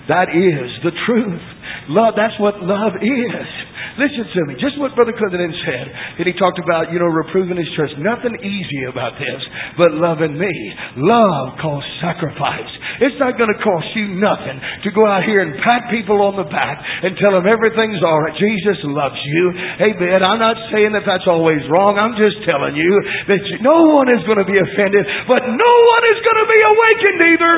[0.08, 1.44] That is the truth.
[1.88, 3.48] Love, that's what love is.
[3.94, 4.58] Listen to me.
[4.58, 5.86] Just what Brother Clinton said.
[6.18, 7.94] And he talked about, you know, reproving his church.
[8.02, 9.40] Nothing easy about this,
[9.78, 10.54] but loving me.
[10.98, 12.72] Love calls sacrifice.
[13.06, 16.34] It's not going to cost you nothing to go out here and pat people on
[16.34, 18.34] the back and tell them everything's all right.
[18.34, 19.44] Jesus loves you.
[19.86, 20.26] Amen.
[20.26, 21.94] I'm not saying that that's always wrong.
[21.94, 22.92] I'm just telling you
[23.30, 26.60] that no one is going to be offended, but no one is going to be
[26.66, 27.54] awakened either.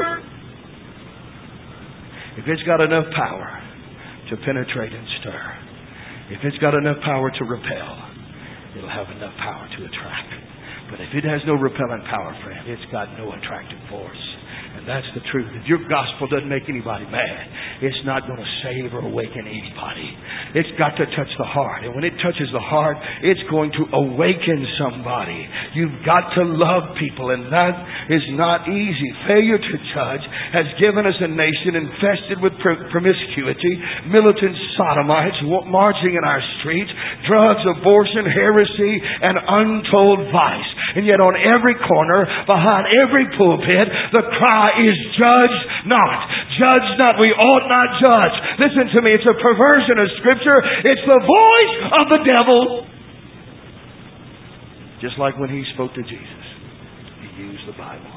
[2.36, 3.55] If it's got enough power
[4.30, 5.42] to penetrate and stir.
[6.30, 7.92] If it's got enough power to repel,
[8.76, 10.30] it'll have enough power to attract.
[10.90, 14.35] But if it has no repellent power, friend, it's got no attractive force.
[14.86, 15.50] That's the truth.
[15.50, 17.42] If your gospel doesn't make anybody mad,
[17.82, 20.08] it's not going to save or awaken anybody.
[20.54, 21.82] It's got to touch the heart.
[21.82, 22.94] And when it touches the heart,
[23.26, 25.42] it's going to awaken somebody.
[25.74, 27.74] You've got to love people, and that
[28.14, 29.10] is not easy.
[29.26, 30.24] Failure to judge
[30.54, 33.74] has given us a nation infested with promiscuity,
[34.06, 36.94] militant sodomites marching in our streets,
[37.26, 40.72] drugs, abortion, heresy, and untold vice.
[40.96, 45.56] And yet on every corner, behind every pulpit, the cry is judge
[45.88, 46.18] not.
[46.56, 47.18] Judge not.
[47.20, 48.36] We ought not judge.
[48.60, 49.16] Listen to me.
[49.16, 50.58] It's a perversion of scripture.
[50.84, 52.60] It's the voice of the devil.
[55.00, 56.44] Just like when he spoke to Jesus,
[57.20, 58.16] he used the Bible,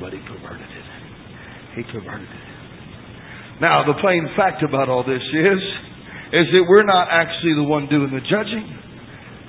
[0.00, 0.86] but he perverted it.
[1.76, 2.46] He perverted it.
[3.60, 5.60] Now, the plain fact about all this is,
[6.32, 8.85] is that we're not actually the one doing the judging.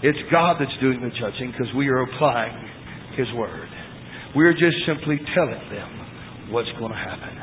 [0.04, 2.54] It's God that's doing the judging because we are applying
[3.18, 3.70] His Word.
[4.36, 7.34] We're just simply telling them what's going to happen.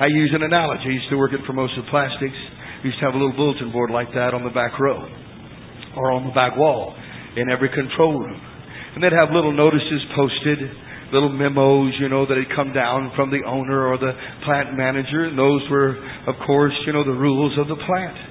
[0.00, 0.90] I use an analogy.
[0.90, 2.40] I used to work at Formosa Plastics.
[2.82, 5.06] We used to have a little bulletin board like that on the back row
[5.96, 6.96] or on the back wall
[7.36, 8.40] in every control room.
[8.94, 10.58] And they'd have little notices posted,
[11.12, 14.12] little memos, you know, that had come down from the owner or the
[14.44, 15.30] plant manager.
[15.30, 15.94] And those were,
[16.26, 18.29] of course, you know, the rules of the plant.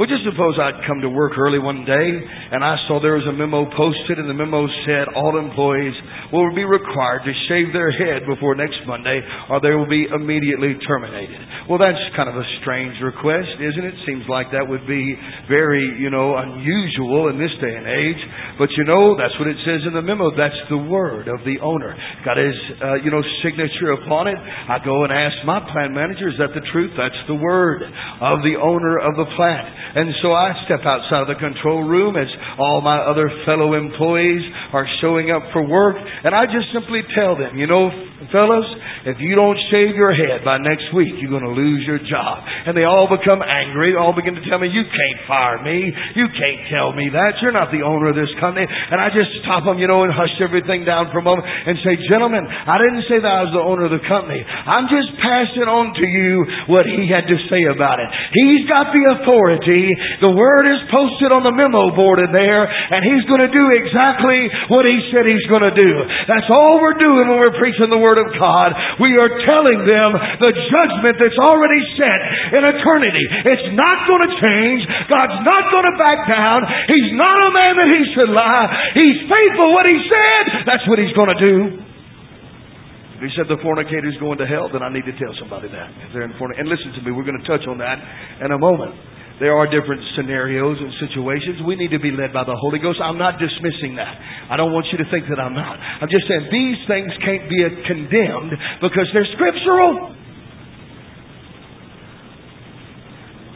[0.00, 2.08] Well, just suppose I'd come to work early one day
[2.56, 5.92] and I saw there was a memo posted and the memo said all employees
[6.32, 9.20] will be required to shave their head before next Monday
[9.52, 11.36] or they will be immediately terminated.
[11.68, 13.92] Well, that's kind of a strange request, isn't it?
[14.08, 15.04] Seems like that would be
[15.52, 18.22] very, you know, unusual in this day and age.
[18.56, 20.32] But you know, that's what it says in the memo.
[20.32, 21.92] That's the word of the owner.
[22.24, 24.40] Got his, uh, you know, signature upon it.
[24.40, 26.96] I go and ask my plant manager, is that the truth?
[26.96, 29.89] That's the word of the owner of the plant.
[29.94, 32.28] And so I step outside of the control room as
[32.58, 37.34] all my other fellow employees are showing up for work, and I just simply tell
[37.34, 37.90] them, you know,
[38.28, 38.68] fellas,
[39.08, 42.44] if you don't shave your head by next week, you're going to lose your job.
[42.68, 45.90] And they all become angry, They all begin to tell me, you can't fire me,
[46.14, 48.68] you can't tell me that, you're not the owner of this company.
[48.68, 51.74] And I just stop them, you know, and hush everything down for a moment and
[51.82, 54.44] say, gentlemen, I didn't say that I was the owner of the company.
[54.44, 56.32] I'm just passing on to you
[56.70, 58.08] what he had to say about it.
[58.36, 59.79] He's got the authority.
[60.20, 63.64] The word is posted on the memo board in there, and he's going to do
[63.76, 65.92] exactly what he said he's going to do.
[66.28, 68.74] That's all we're doing when we're preaching the word of God.
[69.00, 70.08] We are telling them
[70.40, 72.18] the judgment that's already set
[72.56, 73.24] in eternity.
[73.48, 74.80] It's not going to change.
[75.08, 76.64] God's not going to back down.
[76.88, 78.66] He's not a man that he should lie.
[78.96, 80.42] He's faithful what he said.
[80.66, 81.56] That's what he's going to do.
[83.20, 85.68] If he said the fornicator is going to hell, then I need to tell somebody
[85.68, 85.92] that.
[86.08, 88.00] If they're in fornic- and listen to me, we're going to touch on that
[88.40, 88.96] in a moment.
[89.40, 91.64] There are different scenarios and situations.
[91.64, 93.00] We need to be led by the Holy Ghost.
[93.00, 94.12] I'm not dismissing that.
[94.52, 95.80] I don't want you to think that I'm not.
[95.80, 98.52] I'm just saying these things can't be condemned
[98.84, 100.12] because they're scriptural.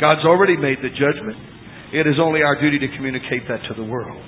[0.00, 1.36] God's already made the judgment.
[1.92, 4.24] It is only our duty to communicate that to the world.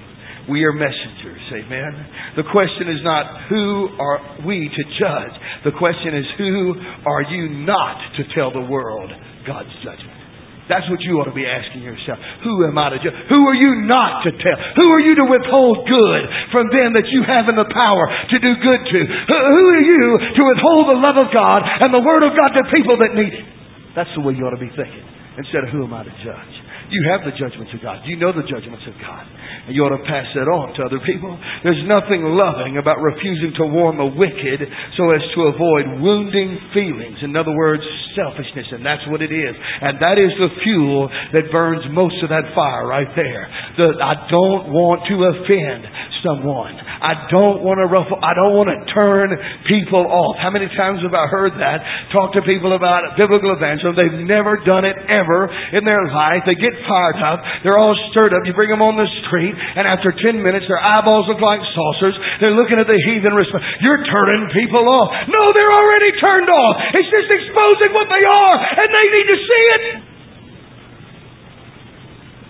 [0.52, 2.36] We are messengers, amen.
[2.36, 5.34] The question is not who are we to judge.
[5.64, 6.74] The question is who
[7.09, 9.11] are you not to tell the world
[9.48, 10.26] God's judgment.
[10.66, 12.18] That's what you ought to be asking yourself.
[12.42, 13.14] Who am I to judge?
[13.30, 14.58] Who are you not to tell?
[14.74, 18.04] Who are you to withhold good from them that you have in the power
[18.34, 19.00] to do good to?
[19.30, 20.02] Who are you
[20.34, 23.30] to withhold the love of God and the Word of God to people that need
[23.30, 23.46] it?
[23.94, 25.06] That's the way you ought to be thinking.
[25.38, 26.54] Instead of who am I to judge?
[26.90, 28.02] You have the judgments of God.
[28.06, 29.22] You know the judgments of God.
[29.68, 31.34] You ought to pass that on to other people.
[31.66, 34.62] There's nothing loving about refusing to warn the wicked
[34.94, 37.18] so as to avoid wounding feelings.
[37.26, 37.82] In other words,
[38.14, 38.70] selfishness.
[38.70, 39.54] And that's what it is.
[39.82, 43.44] And that is the fuel that burns most of that fire right there.
[43.76, 45.82] The, I don't want to offend
[46.24, 46.74] someone.
[46.78, 49.30] I don't want to ruffle, I don't want to turn
[49.68, 50.40] people off.
[50.40, 51.78] How many times have I heard that?
[52.10, 53.98] Talk to people about biblical evangelism.
[53.98, 56.46] They've never done it ever in their life.
[56.48, 57.40] They get fired up.
[57.62, 58.42] They're all stirred up.
[58.48, 62.14] You bring them on the street, and after 10 minutes, their eyeballs look like saucers.
[62.38, 63.64] They're looking at the heathen response.
[63.80, 65.09] You're turning people off.
[65.32, 66.74] No, they're already turned off.
[66.94, 69.82] It's just exposing what they are, and they need to see it.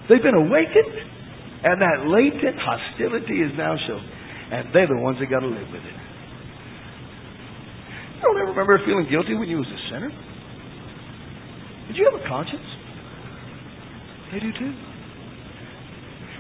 [0.09, 0.95] They've been awakened,
[1.67, 4.05] and that latent hostility is now shown.
[4.53, 5.99] And they're the ones that got to live with it.
[8.23, 10.11] Don't ever remember feeling guilty when you was a sinner?
[11.89, 12.67] Did you have a conscience?
[14.33, 14.75] They do too.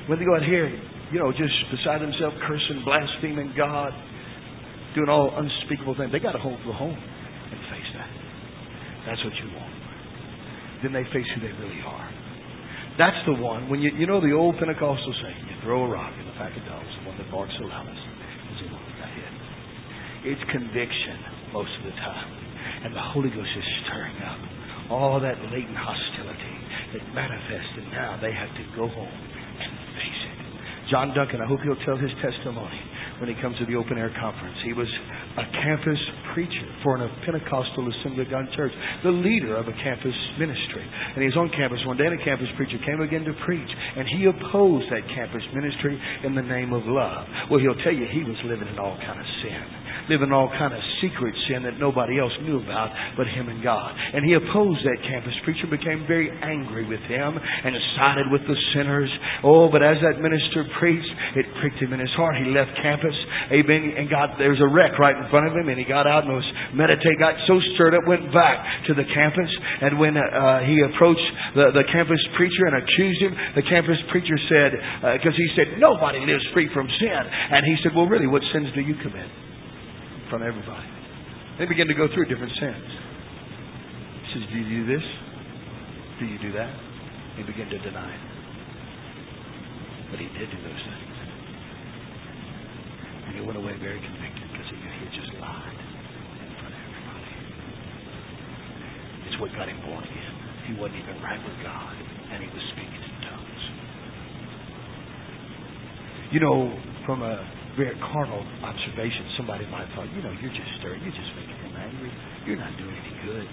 [0.06, 0.70] When they go out here,
[1.10, 3.90] you know, just beside themselves, cursing, blaspheming God,
[4.94, 8.10] doing all unspeakable things, they got to hold the home and face that.
[9.06, 9.74] That's what you want.
[10.82, 12.06] Then they face who they really are.
[12.98, 13.68] That's the one.
[13.68, 16.56] When you you know the old Pentecostal saying, you throw a rock in the pack
[16.56, 18.02] of dogs, the one that barks the loudest
[18.56, 19.32] is the one that got hit.
[20.32, 22.30] It's conviction most of the time.
[22.88, 24.40] And the Holy Ghost is stirring up
[24.90, 26.56] all that latent hostility
[26.94, 29.18] that manifests, and now they have to go home.
[30.90, 32.78] John Duncan, I hope he'll tell his testimony
[33.18, 34.54] when he comes to the open air conference.
[34.62, 34.86] He was
[35.36, 35.98] a campus
[36.32, 38.72] preacher for a Pentecostal Assembly of God church,
[39.02, 40.84] the leader of a campus ministry.
[41.14, 43.68] And he was on campus one day, and a campus preacher came again to preach,
[43.96, 47.26] and he opposed that campus ministry in the name of love.
[47.50, 50.72] Well, he'll tell you he was living in all kind of sin living all kind
[50.72, 53.90] of secret sin that nobody else knew about but him and God.
[53.90, 58.58] And he opposed that campus preacher, became very angry with him, and sided with the
[58.74, 59.10] sinners.
[59.44, 62.36] Oh, but as that minister preached, it pricked him in his heart.
[62.38, 63.14] He left campus,
[63.52, 66.24] amen, and got, there's a wreck right in front of him, and he got out
[66.24, 69.50] and was meditating, got so stirred up, went back to the campus,
[69.82, 74.36] and when uh, he approached the, the campus preacher and accused him, the campus preacher
[74.48, 74.70] said,
[75.20, 77.22] because uh, he said, nobody lives free from sin.
[77.52, 79.45] And he said, well, really, what sins do you commit?
[80.30, 80.88] From everybody.
[81.58, 82.88] They begin to go through different sins.
[84.22, 85.04] He says, Do you do this?
[86.20, 86.72] Do you do that?
[87.36, 88.24] They begin to deny it.
[90.10, 91.16] But he did do those things.
[93.26, 97.32] And he went away very convicted because he, he just lied in front of everybody.
[99.30, 100.34] It's what got him born again.
[100.70, 101.94] He wasn't even right with God,
[102.32, 103.62] and he was speaking in tongues.
[106.34, 106.74] You know,
[107.06, 111.14] from a very carnal observation, somebody might have thought, you know, you're just stirring, you're
[111.14, 112.12] just making him angry.
[112.48, 113.46] You're not doing any good.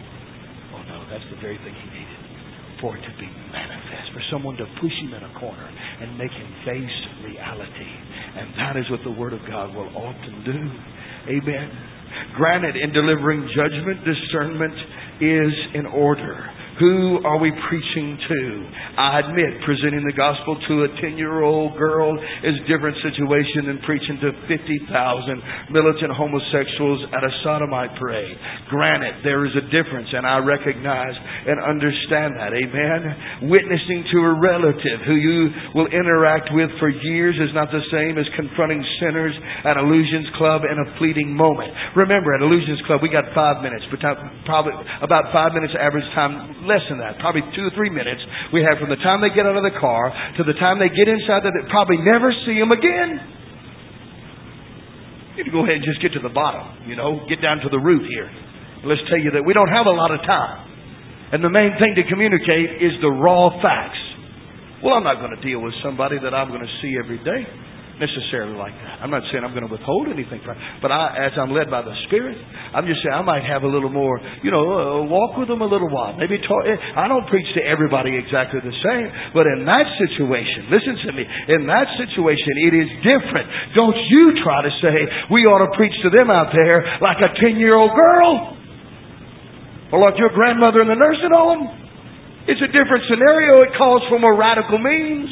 [0.74, 2.34] Oh no, that's the very thing he needed
[2.84, 5.68] for it to be manifest, for someone to push him in a corner
[6.04, 7.92] and make him face reality.
[8.36, 10.60] And that is what the Word of God will often do.
[11.32, 11.72] Amen.
[12.36, 14.76] Granted, in delivering judgment, discernment
[15.24, 16.36] is in order.
[16.80, 18.42] Who are we preaching to?
[18.98, 23.70] I admit, presenting the gospel to a 10 year old girl is a different situation
[23.70, 24.90] than preaching to 50,000
[25.70, 28.34] militant homosexuals at a sodomite parade.
[28.74, 31.14] Granted, there is a difference, and I recognize
[31.46, 32.58] and understand that.
[32.58, 33.54] Amen.
[33.54, 38.18] Witnessing to a relative who you will interact with for years is not the same
[38.18, 41.70] as confronting sinners at Illusions Club in a fleeting moment.
[41.94, 43.86] Remember, at Illusions Club, we got five minutes,
[44.50, 44.74] probably
[45.06, 48.20] about five minutes average time less than that, probably two or three minutes
[48.52, 50.92] we have from the time they get out of the car to the time they
[50.92, 53.10] get inside that they probably never see them again.
[55.34, 57.60] You need to go ahead and just get to the bottom, you know, get down
[57.66, 58.30] to the root here.
[58.86, 60.74] Let's tell you that we don't have a lot of time.
[61.34, 63.98] And the main thing to communicate is the raw facts.
[64.84, 67.48] Well, I'm not going to deal with somebody that I'm going to see every day
[68.02, 69.06] necessarily like that.
[69.06, 71.86] I'm not saying I'm going to withhold anything from, but I, as I'm led by
[71.86, 72.38] the Spirit,
[72.74, 75.70] I'm just saying I might have a little more, you know, walk with them a
[75.70, 76.18] little while.
[76.18, 76.66] Maybe talk.
[76.66, 81.12] Eh, I don't preach to everybody exactly the same, but in that situation, listen to
[81.14, 81.24] me.
[81.54, 83.46] In that situation, it is different.
[83.78, 84.96] Don't you try to say
[85.30, 88.58] we ought to preach to them out there like a ten year old girl
[89.94, 91.70] or like your grandmother in the nursing home.
[92.50, 93.62] It's a different scenario.
[93.62, 95.30] It calls for more radical means.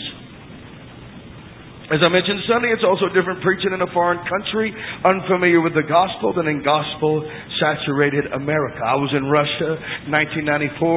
[1.91, 4.71] As I mentioned Sunday, it's also different preaching in a foreign country,
[5.03, 7.19] unfamiliar with the gospel, than in gospel
[7.59, 8.79] saturated America.
[8.79, 9.75] I was in Russia,
[10.07, 10.87] 1994.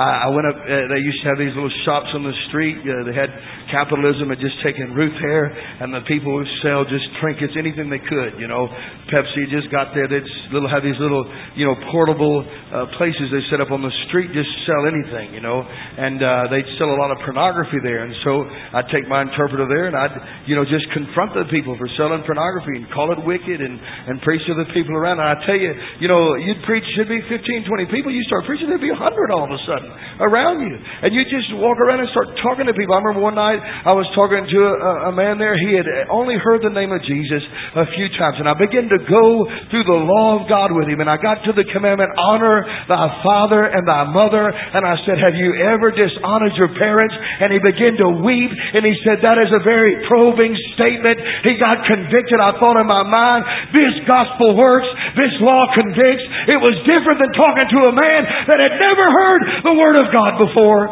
[0.00, 0.56] I went up.
[0.56, 2.80] Uh, they used to have these little shops on the street.
[2.80, 3.28] Uh, they had
[3.68, 8.00] capitalism had just taken root there, and the people would sell just trinkets, anything they
[8.00, 8.40] could.
[8.40, 8.72] You know,
[9.12, 10.08] Pepsi just got there.
[10.08, 11.28] They'd little have these little,
[11.60, 15.36] you know, portable uh, places they set up on the street, just sell anything.
[15.36, 18.08] You know, and uh, they'd sell a lot of pornography there.
[18.08, 20.16] And so I'd take my interpreter there, and I'd
[20.46, 24.20] you know, just confront the people for selling pornography and call it wicked and, and
[24.22, 25.18] preach to the people around.
[25.18, 25.72] And I tell you,
[26.04, 28.12] you know, you'd preach, should be 15, 20 people.
[28.12, 29.00] You start preaching, there'd be 100
[29.32, 30.74] all of a sudden around you.
[30.76, 32.94] And you just walk around and start talking to people.
[32.94, 35.54] I remember one night I was talking to a, a man there.
[35.56, 37.42] He had only heard the name of Jesus
[37.74, 38.42] a few times.
[38.42, 39.24] And I began to go
[39.72, 41.00] through the law of God with him.
[41.00, 44.50] And I got to the commandment, honor thy father and thy mother.
[44.50, 47.14] And I said, have you ever dishonored your parents?
[47.14, 48.50] And he began to weep.
[48.50, 51.16] And he said, that is a very pro probing statement.
[51.44, 52.36] He got convicted.
[52.36, 54.88] I thought in my mind, this gospel works.
[55.16, 56.24] This law convicts.
[56.52, 58.20] It was different than talking to a man
[58.52, 60.84] that had never heard the word of God before.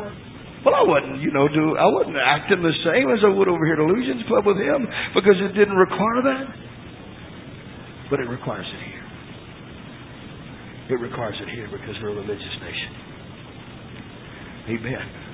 [0.65, 3.47] Well, I wouldn't, you know, do I wouldn't act in the same as I would
[3.47, 4.83] over here at Illusions Club with him
[5.15, 6.47] because it didn't require that.
[8.11, 9.07] But it requires it here.
[10.97, 12.93] It requires it here because we're a religious nation.
[14.75, 15.26] Amen.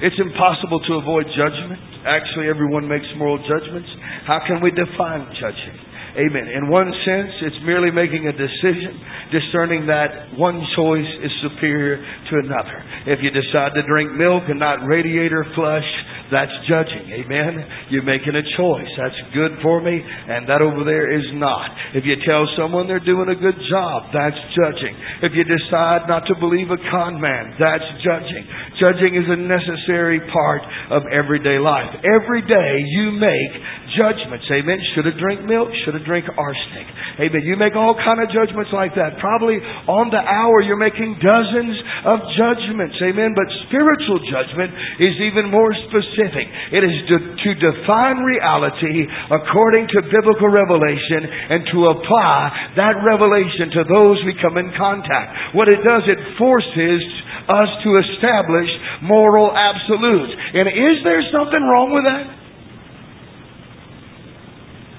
[0.00, 1.80] It's impossible to avoid judgment.
[2.06, 3.88] Actually, everyone makes moral judgments.
[4.26, 5.76] How can we define judging?
[6.18, 6.48] Amen.
[6.50, 8.94] In one sense, it's merely making a decision,
[9.30, 12.78] discerning that one choice is superior to another.
[13.06, 15.86] If you decide to drink milk and not radiator flush,
[16.30, 17.08] that's judging.
[17.24, 17.64] Amen.
[17.90, 18.92] You're making a choice.
[18.96, 21.96] That's good for me, and that over there is not.
[21.96, 24.94] If you tell someone they're doing a good job, that's judging.
[25.24, 28.44] If you decide not to believe a con man, that's judging.
[28.76, 30.62] Judging is a necessary part
[30.92, 31.90] of everyday life.
[32.04, 33.52] Every day you make
[33.96, 34.44] judgments.
[34.50, 34.78] Amen.
[34.94, 36.88] Should have drink milk, should have drink arsenic.
[37.18, 37.42] Amen.
[37.44, 39.18] You make all kind of judgments like that.
[39.18, 39.58] Probably
[39.88, 42.96] on the hour you're making dozens of judgments.
[43.02, 43.32] Amen.
[43.34, 44.70] But spiritual judgment
[45.02, 46.46] is even more specific.
[46.72, 53.74] It is to, to define reality according to biblical revelation and to apply that revelation
[53.76, 55.56] to those we come in contact.
[55.58, 57.02] What it does, it forces
[57.48, 58.70] us to establish
[59.02, 60.32] moral absolutes.
[60.54, 62.37] And is there something wrong with that?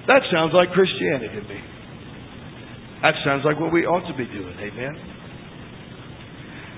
[0.10, 1.62] That sounds like Christianity to me.
[3.06, 4.58] That sounds like what we ought to be doing.
[4.58, 4.98] Amen.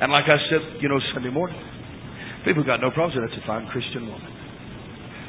[0.04, 1.56] And like I said, you know, Sunday morning,
[2.44, 4.28] people got no problem with that's a fine Christian woman.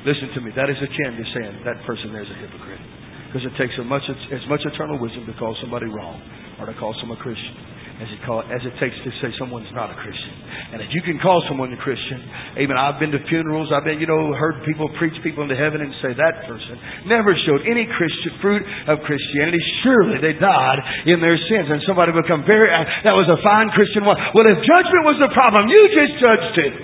[0.02, 0.50] Listen to me.
[0.58, 2.82] That is akin to saying that person there's a hypocrite.
[3.30, 6.18] Because it takes as much, as much eternal wisdom to call somebody wrong
[6.58, 7.54] or to call someone a Christian
[8.02, 10.34] as it, call, as it takes to say someone's not a Christian.
[10.74, 12.18] And if you can call someone a Christian,
[12.58, 12.74] amen.
[12.74, 13.70] I've been to funerals.
[13.70, 16.74] I've been, you know, heard people preach people into heaven and say that person
[17.06, 19.62] never showed any Christian fruit of Christianity.
[19.86, 21.70] Surely they died in their sins.
[21.70, 24.18] And somebody become very, uh, that was a fine Christian one.
[24.34, 26.74] Well, if judgment was the problem, you just judged it.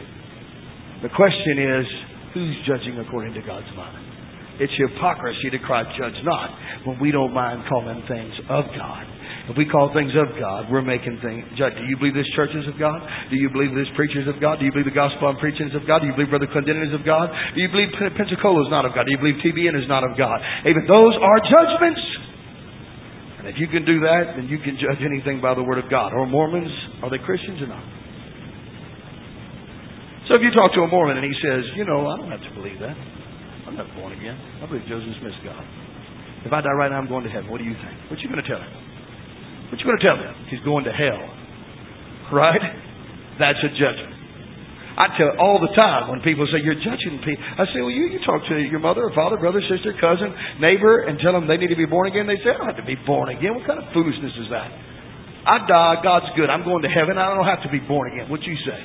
[1.02, 1.84] The question is,
[2.30, 4.06] who's judging according to God's mind?
[4.62, 9.17] It's hypocrisy to cry, judge not, when we don't mind calling things of God
[9.48, 11.48] if we call things of God, we're making things.
[11.56, 13.00] Do you believe this church is of God?
[13.32, 14.60] Do you believe this preacher is of God?
[14.60, 16.04] Do you believe the gospel I'm preaching is of God?
[16.04, 17.32] Do you believe Brother Clendennen is of God?
[17.56, 19.08] Do you believe Pensacola is not of God?
[19.08, 20.36] Do you believe TBN is not of God?
[20.68, 22.04] Even those are judgments.
[23.40, 25.88] And if you can do that, then you can judge anything by the Word of
[25.88, 26.12] God.
[26.12, 26.68] Or Mormons,
[27.00, 27.86] are they Christians or not?
[30.28, 32.44] So if you talk to a Mormon and he says, you know, I don't have
[32.44, 32.92] to believe that.
[33.64, 34.36] I'm not born again.
[34.60, 35.64] I believe Joseph Smith's God.
[36.44, 37.48] If I die right now, I'm going to heaven.
[37.48, 37.96] What do you think?
[38.12, 38.87] What you going to tell him?
[39.68, 40.34] What you going to tell him?
[40.48, 41.22] He's going to hell.
[42.32, 42.60] Right?
[43.38, 44.18] That's a judgment.
[44.98, 47.38] I tell all the time when people say you're judging people.
[47.38, 51.06] I say, well, you you talk to your mother or father, brother, sister, cousin, neighbor,
[51.06, 52.26] and tell them they need to be born again.
[52.26, 53.54] They say, I don't have to be born again.
[53.54, 54.66] What kind of foolishness is that?
[55.46, 56.50] I die, God's good.
[56.50, 57.14] I'm going to heaven.
[57.14, 58.26] I don't have to be born again.
[58.26, 58.80] What you say?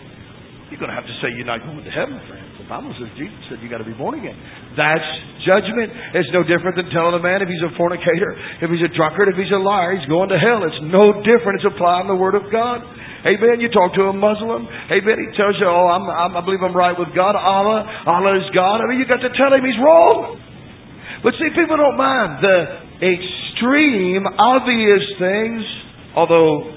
[0.69, 2.52] You're going to have to say you're not going to heaven, friend.
[2.73, 4.33] Bible says Jesus said you got to be born again.
[4.73, 5.05] That's
[5.45, 5.93] judgment.
[6.17, 8.33] It's no different than telling a man if he's a fornicator,
[8.65, 10.65] if he's a drunkard, if he's a liar, he's going to hell.
[10.65, 11.61] It's no different.
[11.61, 12.81] It's applying the Word of God.
[13.29, 13.61] Amen.
[13.61, 14.65] You talk to a Muslim.
[14.89, 15.15] Amen.
[15.21, 17.37] He tells you, oh, I'm, I'm, I believe I'm right with God.
[17.37, 18.81] Allah, Allah is God.
[18.81, 20.41] I mean, you got to tell him he's wrong.
[21.21, 22.57] But see, people don't mind the
[23.05, 25.61] extreme, obvious things,
[26.17, 26.72] although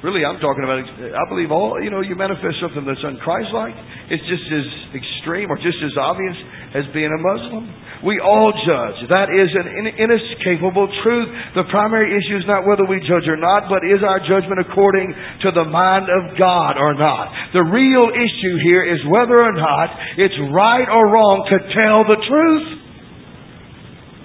[0.00, 3.76] Really, I'm talking about, I believe all, you know, you manifest something that's unchristlike.
[4.08, 6.36] It's just as extreme or just as obvious
[6.72, 7.68] as being a Muslim.
[8.00, 8.96] We all judge.
[9.12, 9.68] That is an
[10.00, 11.28] inescapable truth.
[11.52, 15.12] The primary issue is not whether we judge or not, but is our judgment according
[15.44, 17.52] to the mind of God or not.
[17.52, 22.16] The real issue here is whether or not it's right or wrong to tell the
[22.24, 22.66] truth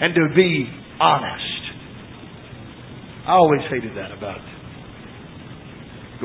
[0.08, 0.72] and to be
[1.04, 1.62] honest.
[3.28, 4.55] I always hated that about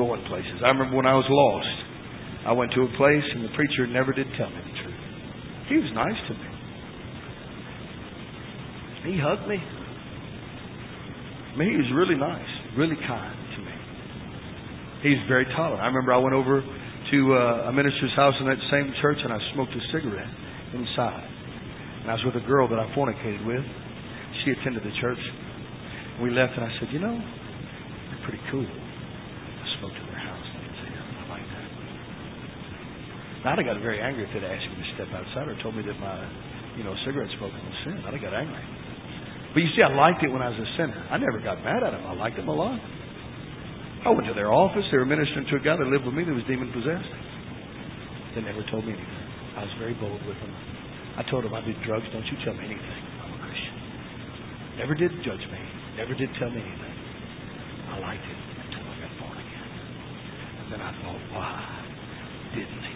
[0.01, 0.65] going places.
[0.65, 1.77] I remember when I was lost,
[2.49, 5.03] I went to a place and the preacher never did tell me the truth.
[5.69, 6.49] He was nice to me.
[9.13, 9.61] He hugged me.
[9.61, 13.75] I mean, he was really nice, really kind to me.
[15.05, 15.85] He's very tolerant.
[15.85, 19.29] I remember I went over to uh, a minister's house in that same church and
[19.29, 20.33] I smoked a cigarette
[20.73, 21.29] inside.
[22.01, 23.61] And I was with a girl that I fornicated with.
[24.41, 25.21] She attended the church.
[26.25, 28.80] We left and I said, You know, you're pretty cool.
[33.41, 35.81] I'd have got very angry if they'd asked me to step outside or told me
[35.81, 36.13] that my,
[36.77, 37.97] you know, cigarette smoking was sin.
[38.05, 38.61] I'd have got angry.
[39.57, 40.95] But you see, I liked it when I was a sinner.
[41.09, 42.05] I never got mad at them.
[42.05, 42.77] I liked them a lot.
[44.05, 44.85] I went to their office.
[44.93, 47.11] They were ministering to a guy that lived with me that was demon possessed.
[48.37, 49.21] They never told me anything.
[49.57, 50.53] I was very bold with them.
[51.17, 52.05] I told them I did drugs.
[52.13, 53.01] Don't you tell me anything.
[53.25, 53.75] I'm a Christian.
[54.79, 55.61] Never did judge me.
[55.97, 56.95] Never did tell me anything.
[57.91, 58.39] I liked it
[58.69, 59.69] until I got born again.
[60.63, 61.59] And then I thought, why
[62.55, 62.90] didn't they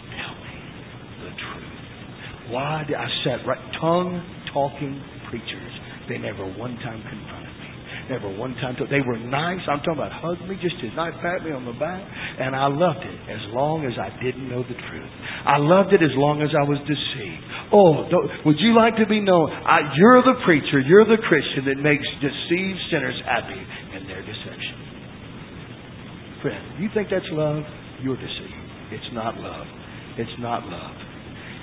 [1.20, 2.52] the truth.
[2.52, 5.72] Why did I sat right tongue talking preachers?
[6.08, 7.70] They never one time confronted me.
[8.06, 9.58] Never one time told, they were nice.
[9.66, 11.98] I'm talking about hug me just as nice, pat me on the back,
[12.38, 15.12] and I loved it as long as I didn't know the truth.
[15.42, 17.42] I loved it as long as I was deceived.
[17.74, 18.06] Oh,
[18.46, 19.50] would you like to be known?
[19.50, 23.58] I, you're the preacher, you're the Christian that makes deceived sinners happy
[23.98, 24.78] in their deception.
[26.46, 27.66] Friend, you think that's love?
[28.06, 28.94] You're deceived.
[28.94, 29.66] It's not love.
[30.14, 30.94] It's not love.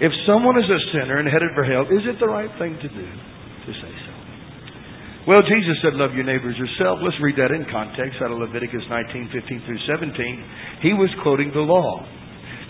[0.04, 2.90] If someone is a sinner and headed for hell, is it the right thing to
[2.92, 4.14] do to say so?
[5.24, 7.00] Well, Jesus said, Love your neighbors yourself.
[7.00, 10.84] Let's read that in context out of Leviticus 19, 15 through 17.
[10.84, 12.04] He was quoting the law.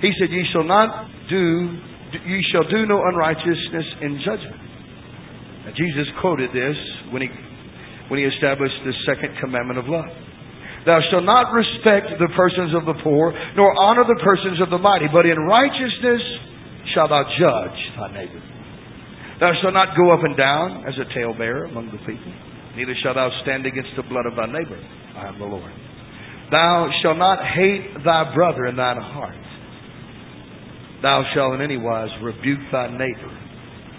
[0.06, 1.74] He said, Ye shall not do,
[2.22, 4.62] ye shall do no unrighteousness in judgment.
[5.66, 6.78] Now, Jesus quoted this
[7.10, 7.34] when he,
[8.14, 10.14] when he established the second commandment of love.
[10.86, 14.78] Thou shalt not respect the persons of the poor, nor honor the persons of the
[14.78, 16.53] mighty, but in righteousness
[16.94, 18.42] shalt thou judge thy neighbor.
[19.40, 22.34] Thou shalt not go up and down as a talebearer among the people,
[22.78, 24.80] neither shalt thou stand against the blood of thy neighbor.
[25.18, 25.74] I am the Lord.
[26.52, 29.36] Thou shalt not hate thy brother in thine heart.
[31.02, 33.34] Thou shalt in any wise rebuke thy neighbor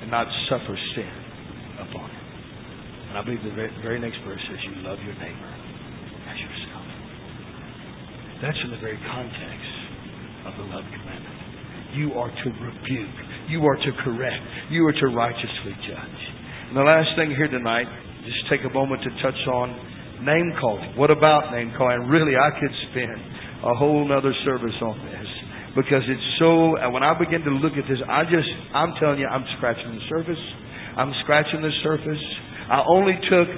[0.00, 1.14] and not suffer sin
[1.82, 2.24] upon him.
[3.10, 5.52] And I believe the very next verse says, You love your neighbor
[6.30, 6.86] as yourself.
[8.40, 9.74] That's in the very context
[10.46, 11.33] of the love commandment.
[11.94, 13.16] You are to rebuke,
[13.48, 16.20] you are to correct, you are to righteously judge.
[16.68, 17.86] And the last thing here tonight,
[18.26, 19.70] just take a moment to touch on
[20.24, 20.96] name calling.
[20.96, 22.08] What about name calling?
[22.08, 23.18] Really, I could spend
[23.62, 25.28] a whole other service on this
[25.76, 26.74] because it's so.
[26.90, 30.04] When I begin to look at this, I just, I'm telling you, I'm scratching the
[30.08, 30.42] surface.
[30.96, 32.22] I'm scratching the surface.
[32.70, 33.48] I only took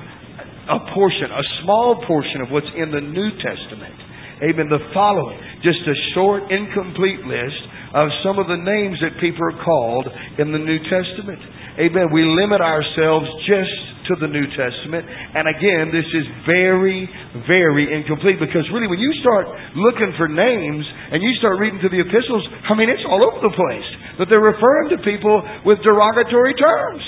[0.67, 3.97] a portion, a small portion of what's in the New Testament.
[4.43, 4.69] Amen.
[4.69, 7.61] The following, just a short, incomplete list
[7.95, 10.07] of some of the names that people are called
[10.39, 11.39] in the New Testament.
[11.77, 12.09] Amen.
[12.09, 13.77] We limit ourselves just
[14.09, 15.05] to the New Testament.
[15.07, 17.05] And again, this is very,
[17.45, 21.93] very incomplete because really when you start looking for names and you start reading through
[21.93, 23.89] the epistles, I mean, it's all over the place.
[24.19, 27.05] that they're referring to people with derogatory terms.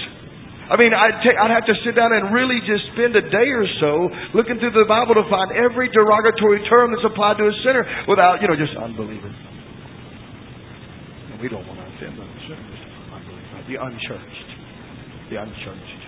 [0.68, 1.16] I mean, I'd,
[1.48, 3.92] have to sit down and really just spend a day or so
[4.36, 8.44] looking through the Bible to find every derogatory term that's applied to a sinner without,
[8.44, 9.32] you know, just unbeliever.
[11.38, 12.80] We don't want to offend those sinners.
[13.70, 14.50] The unchurched.
[15.30, 16.02] The unchurched.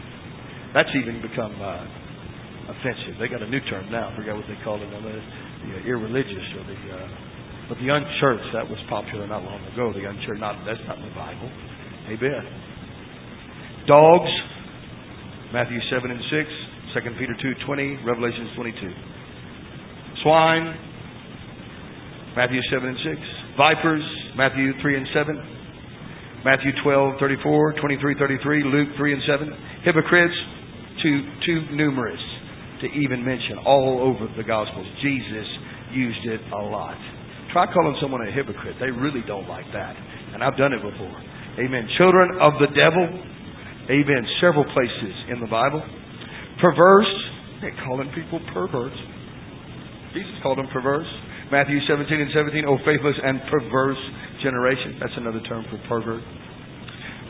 [0.74, 1.86] That's even become uh,
[2.72, 3.18] offensive.
[3.18, 4.10] They got a new term now.
[4.10, 4.90] I forget what they call it.
[4.90, 7.08] The, the irreligious or the, uh,
[7.68, 8.50] but the unchurched.
[8.54, 9.92] That was popular not long ago.
[9.94, 10.40] The unchurched.
[10.40, 11.50] Not that's not in the Bible.
[12.10, 12.44] Amen.
[13.86, 14.30] Dogs,
[15.52, 16.20] Matthew 7 and
[16.94, 18.76] 6, 2 Peter 2, 20, Revelations 22.
[20.22, 20.74] Swine,
[22.36, 23.39] Matthew 7 and 6.
[23.60, 24.00] Vipers,
[24.40, 25.36] Matthew 3 and 7.
[26.48, 29.84] Matthew 12, 34, 23, 33, Luke 3 and 7.
[29.84, 30.32] Hypocrites,
[31.04, 32.20] too, too numerous
[32.80, 34.88] to even mention all over the Gospels.
[35.04, 35.44] Jesus
[35.92, 36.96] used it a lot.
[37.52, 38.80] Try calling someone a hypocrite.
[38.80, 39.92] They really don't like that.
[40.32, 41.20] And I've done it before.
[41.60, 41.84] Amen.
[42.00, 43.04] Children of the devil,
[43.90, 44.22] Amen.
[44.40, 45.82] Several places in the Bible.
[46.62, 47.12] Perverse.
[47.60, 48.94] They're calling people perverts.
[50.14, 51.10] Jesus called them perverse.
[51.50, 52.64] Matthew 17 and 17.
[52.64, 53.98] Oh, faithless and perverse
[54.42, 54.98] generation.
[55.02, 56.22] That's another term for pervert.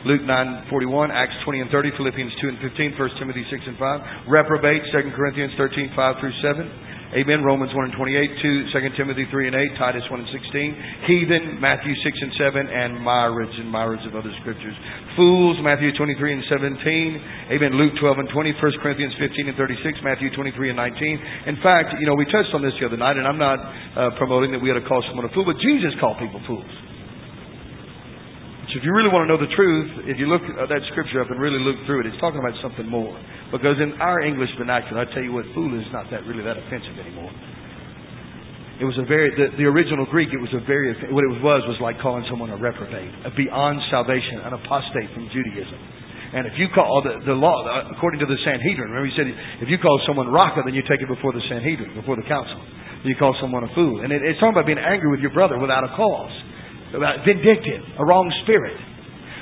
[0.05, 4.01] Luke 9:41, Acts 20 and 30, Philippians 2 and 15, 1 Timothy 6 and 5.
[4.29, 6.69] Reprobate, 2 Corinthians 13, 5 through 7.
[7.11, 7.43] Amen.
[7.43, 11.11] Romans 1 and 28, 2, 2 Timothy 3 and 8, Titus 1 and 16.
[11.11, 14.71] Heathen, Matthew 6 and 7, and myriads and myriads of other scriptures.
[15.19, 17.51] Fools, Matthew 23 and 17.
[17.51, 17.75] Amen.
[17.75, 21.51] Luke 12 and 20, 1 Corinthians 15 and 36, Matthew 23 and 19.
[21.51, 24.15] In fact, you know, we touched on this the other night, and I'm not uh,
[24.15, 26.90] promoting that we ought to call someone a fool, but Jesus called people fools.
[28.71, 31.27] So if you really want to know the truth, if you look that scripture up
[31.27, 33.11] and really look through it, it's talking about something more.
[33.51, 36.55] Because in our English vernacular, I tell you what, fool is not that really that
[36.55, 37.27] offensive anymore.
[38.79, 40.31] It was a very the, the original Greek.
[40.31, 43.75] It was a very what it was was like calling someone a reprobate, a beyond
[43.91, 45.75] salvation, an apostate from Judaism.
[46.31, 47.59] And if you call the, the law,
[47.91, 49.27] according to the Sanhedrin, remember he said,
[49.59, 52.55] if you call someone Raca, then you take it before the Sanhedrin, before the council.
[53.03, 53.99] You call someone a fool.
[53.99, 56.31] And it, it's talking about being angry with your brother without a cause
[56.91, 58.77] vindictive, a wrong spirit.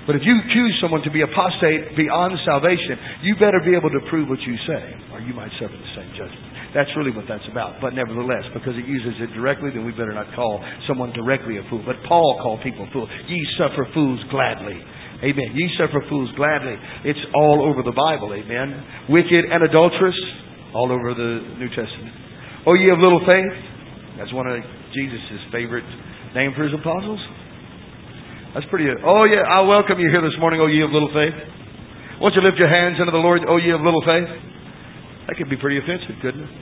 [0.10, 4.02] But if you accuse someone to be apostate beyond salvation, you better be able to
[4.10, 6.50] prove what you say, or you might suffer the same judgment.
[6.74, 7.82] That's really what that's about.
[7.82, 11.64] But nevertheless, because it uses it directly, then we better not call someone directly a
[11.70, 11.82] fool.
[11.86, 13.10] But Paul called people fools.
[13.30, 14.78] Ye suffer fools gladly.
[15.22, 15.50] Amen.
[15.54, 16.78] Ye suffer fools gladly.
[17.06, 18.34] It's all over the Bible.
[18.34, 19.10] Amen.
[19.10, 20.18] Wicked and adulterous,
[20.74, 22.14] all over the New Testament.
[22.66, 23.54] Oh, ye of little faith.
[24.18, 24.58] That's one of
[24.94, 25.88] Jesus' favorite
[26.36, 27.20] name for his apostles.
[28.54, 28.86] That's pretty.
[28.90, 29.06] good.
[29.06, 31.38] Oh, yeah, I welcome you here this morning, oh, ye of little faith.
[32.20, 34.28] Won't you lift your hands unto the Lord, oh, ye of little faith?
[35.30, 36.54] That could be pretty offensive, couldn't it?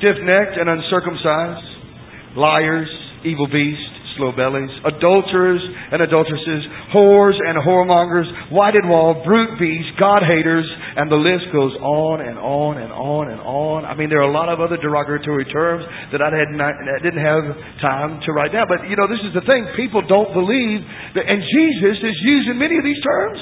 [0.00, 2.88] Stiff necked and uncircumcised, liars,
[3.24, 5.62] evil beasts, slow bellies, adulterers
[5.92, 6.62] and adulteresses,
[6.94, 10.66] whores and whoremongers, whited wall, brute beasts, God haters,
[10.96, 13.84] and the list goes on and on and on and on.
[13.84, 17.00] I mean, there are a lot of other derogatory terms that I had not, I
[17.02, 17.44] didn't have
[17.82, 18.66] time to write down.
[18.70, 20.80] But you know, this is the thing: people don't believe
[21.14, 23.38] that, and Jesus is using many of these terms.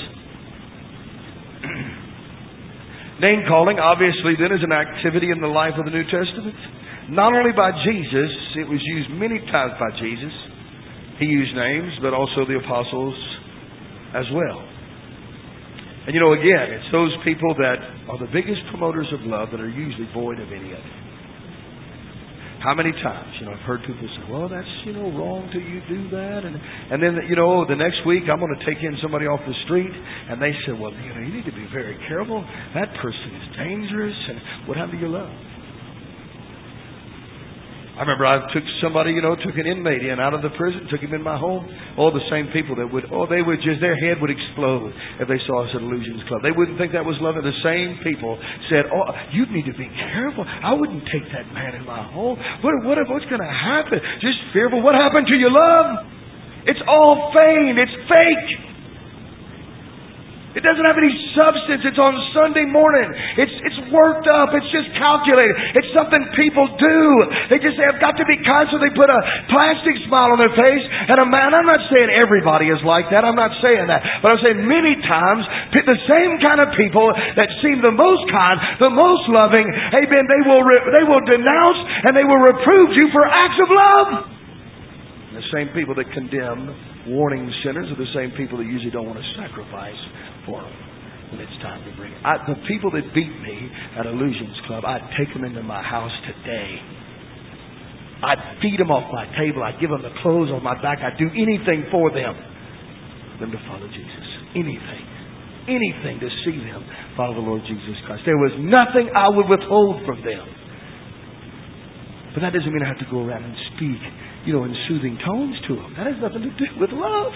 [3.23, 6.57] Name calling, obviously, then is an activity in the life of the New Testament.
[7.11, 10.33] Not only by Jesus, it was used many times by Jesus.
[11.23, 13.15] He used names, but also the apostles
[14.19, 14.59] as well.
[16.03, 17.79] And you know, again, it's those people that
[18.11, 20.99] are the biggest promoters of love that are usually void of any of it.
[22.59, 25.59] How many times, you know, I've heard people say, well, that's, you know, wrong to
[25.59, 26.43] you do that.
[26.43, 29.43] And, and then, you know, the next week I'm going to take in somebody off
[29.47, 32.43] the street and they say, well, you know, you need to be very careful.
[32.75, 34.15] That person is dangerous.
[34.15, 35.31] And what happened to your love?
[37.93, 40.89] I remember I took somebody, you know, took an inmate in out of the prison,
[40.89, 41.69] took him in my home.
[42.01, 45.29] All the same people that would, oh, they would just, their head would explode if
[45.29, 46.41] they saw us at Illusions Club.
[46.41, 47.45] They wouldn't think that was loving.
[47.45, 48.41] The same people
[48.73, 50.41] said, oh, you need to be careful.
[50.41, 52.41] I wouldn't take that man in my home.
[52.65, 54.01] What, what, what's going to happen?
[54.25, 54.81] Just fearful.
[54.81, 56.09] What happened to your love?
[56.65, 57.77] It's all feigned.
[57.77, 58.72] It's fake.
[60.53, 61.81] It doesn't have any substance.
[61.81, 63.09] It's on Sunday morning.
[63.41, 64.53] It's, it's worked up.
[64.53, 65.57] It's just calculated.
[65.81, 67.01] It's something people do.
[67.49, 70.37] They just say, I've got to be kind, so they put a plastic smile on
[70.37, 70.85] their face.
[71.09, 73.25] And a man, I'm not saying everybody is like that.
[73.25, 74.05] I'm not saying that.
[74.21, 78.61] But I'm saying many times, the same kind of people that seem the most kind,
[78.77, 83.09] the most loving, amen, they will, re- they will denounce and they will reprove you
[83.09, 84.09] for acts of love.
[85.33, 86.71] And the same people that condemn
[87.09, 89.99] warning sinners are the same people that usually don't want to sacrifice
[90.47, 90.77] for them
[91.33, 92.13] when it's time to bring.
[92.25, 93.57] I, the people that beat me
[93.97, 96.77] at Illusions Club, I'd take them into my house today.
[98.23, 99.65] I'd feed them off my table.
[99.65, 101.01] I'd give them the clothes on my back.
[101.01, 102.37] I'd do anything for them.
[103.41, 104.27] Them to follow Jesus.
[104.55, 105.05] Anything.
[105.67, 106.85] Anything to see them
[107.17, 108.23] follow the Lord Jesus Christ.
[108.29, 110.47] There was nothing I would withhold from them.
[112.35, 114.01] But that doesn't mean I have to go around and speak,
[114.47, 115.91] you know, in soothing tones to them.
[115.97, 117.33] That has nothing to do with love.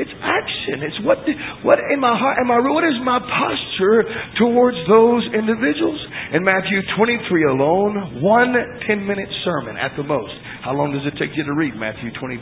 [0.00, 0.80] It's action.
[0.80, 1.20] It's what
[1.60, 4.08] what in my heart am I what is my posture
[4.40, 6.00] towards those individuals?
[6.32, 7.20] In Matthew 23
[7.52, 8.56] alone, one
[8.88, 10.32] 10-minute sermon at the most.
[10.64, 12.40] How long does it take you to read Matthew 23?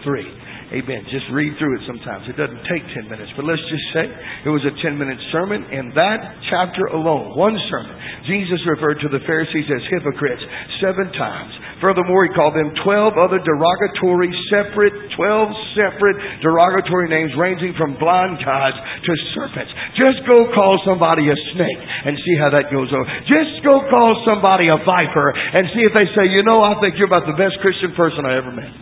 [0.79, 1.03] Amen.
[1.11, 2.29] Just read through it sometimes.
[2.29, 4.05] It doesn't take 10 minutes, but let's just say
[4.45, 5.65] it was a 10 minute sermon.
[5.73, 6.21] In that
[6.53, 7.97] chapter alone, one sermon,
[8.29, 10.45] Jesus referred to the Pharisees as hypocrites
[10.79, 11.51] seven times.
[11.79, 18.35] Furthermore, he called them 12 other derogatory, separate, 12 separate derogatory names ranging from blind
[18.43, 18.75] gods
[19.07, 19.71] to serpents.
[19.95, 23.07] Just go call somebody a snake and see how that goes over.
[23.31, 26.99] Just go call somebody a viper and see if they say, you know, I think
[26.99, 28.75] you're about the best Christian person I ever met.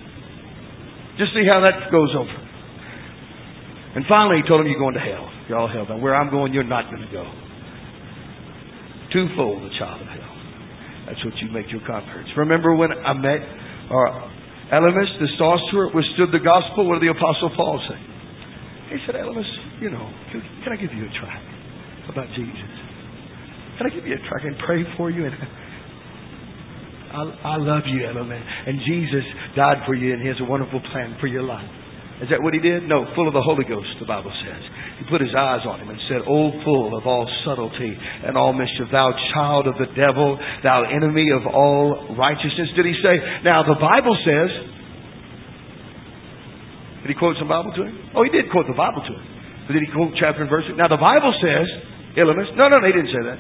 [1.20, 2.36] Just see how that goes over.
[3.97, 5.28] And finally, he told them, you're going to hell.
[5.48, 5.85] You're all hell.
[5.89, 7.24] Now, where I'm going, you're not going to go.
[9.12, 10.32] Twofold, the child of hell.
[11.07, 12.28] That's what you make your converts.
[12.37, 13.41] Remember when I met
[13.91, 14.11] or
[14.74, 16.91] Elymas, the sorcerer, withstood the gospel?
[16.91, 18.01] What did the Apostle Paul say?
[18.91, 19.47] He said, Elymas,
[19.81, 21.47] you know, can, can I give you a tract
[22.11, 22.70] about Jesus?
[23.78, 25.27] Can I give you a tract and pray for you?
[25.27, 25.35] And
[27.15, 28.43] I, I love you, Elymas.
[28.66, 29.23] And Jesus
[29.55, 31.70] died for you, and He has a wonderful plan for your life.
[32.23, 32.89] Is that what he did?
[32.89, 34.62] No, full of the Holy Ghost, the Bible says.
[34.97, 37.93] He put his eyes on him and said, O full of all subtlety
[38.24, 42.73] and all mischief, thou child of the devil, thou enemy of all righteousness.
[42.73, 43.20] Did he say?
[43.44, 44.48] Now, the Bible says,
[47.05, 47.94] did he quote some Bible to him?
[48.16, 49.24] Oh, he did quote the Bible to him.
[49.68, 50.64] But did he quote chapter and verse?
[50.74, 51.68] Now, the Bible says,
[52.16, 53.39] Elymas, no, no, no, he didn't say that.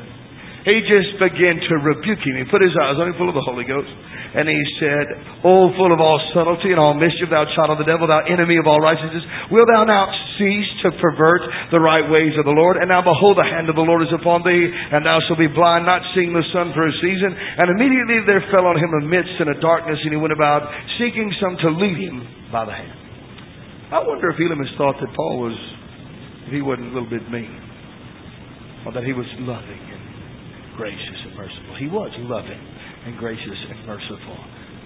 [0.66, 2.42] He just began to rebuke him.
[2.42, 3.86] He put his eyes on him full of the Holy Ghost.
[4.34, 5.06] And he said,
[5.46, 8.58] Oh, full of all subtlety and all mischief, thou child of the devil, thou enemy
[8.58, 9.22] of all righteousness,
[9.54, 12.82] will thou now cease to pervert the right ways of the Lord?
[12.82, 15.46] And now behold, the hand of the Lord is upon thee, and thou shalt be
[15.46, 17.30] blind, not seeing the sun for a season.
[17.30, 20.66] And immediately there fell on him a mist and a darkness, and he went about
[20.98, 22.98] seeking some to lead him by the hand.
[23.94, 25.56] I wonder if Elymas thought that Paul was,
[26.50, 27.54] if he wasn't a little bit mean,
[28.82, 30.05] or that he was loving and
[30.76, 31.76] gracious and merciful.
[31.78, 32.60] He was loving
[33.06, 34.38] and gracious and merciful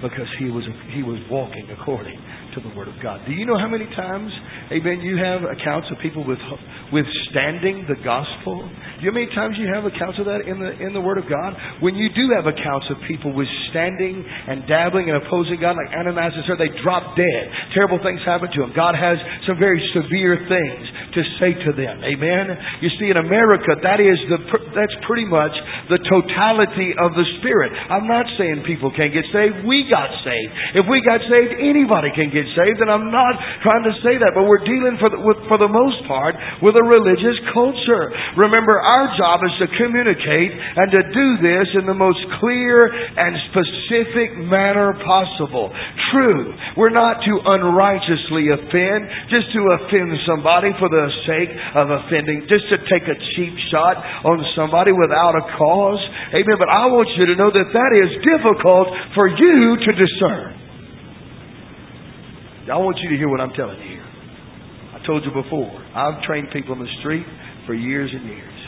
[0.02, 0.64] because he was
[0.94, 2.18] he was walking according
[2.54, 3.22] to the word of God.
[3.26, 4.30] Do you know how many times,
[4.72, 6.38] amen, you have accounts of people with
[6.92, 8.66] withstanding the gospel?
[8.66, 11.00] Do you know how many times you have accounts of that in the in the
[11.00, 11.54] word of God?
[11.80, 16.34] When you do have accounts of people withstanding and dabbling and opposing God, like Ananias
[16.34, 17.44] and Sapphira, they drop dead.
[17.74, 18.72] Terrible things happen to them.
[18.74, 19.16] God has
[19.46, 22.02] some very severe things to say to them.
[22.02, 22.44] Amen.
[22.82, 24.38] You see, in America, that is the
[24.74, 25.54] that's pretty much
[25.90, 27.72] the totality of the Spirit.
[27.74, 29.66] I'm not saying people can't get saved.
[29.66, 30.52] We got saved.
[30.82, 33.34] If we got saved, anybody can get saved, and I'm not
[33.64, 36.76] trying to say that, but we're dealing for the, with, for the most part with
[36.76, 38.12] a religious culture.
[38.36, 43.32] Remember, our job is to communicate and to do this in the most clear and
[43.50, 45.72] specific manner possible.
[46.12, 49.00] True, we're not to unrighteously offend,
[49.32, 53.98] just to offend somebody for the sake of offending, just to take a cheap shot
[54.26, 56.02] on somebody without a cause.
[56.34, 56.56] Amen.
[56.58, 60.59] But I want you to know that that is difficult for you to discern.
[62.70, 63.98] I want you to hear what I'm telling you.
[64.94, 67.26] I told you before, I've trained people in the street
[67.66, 68.58] for years and years.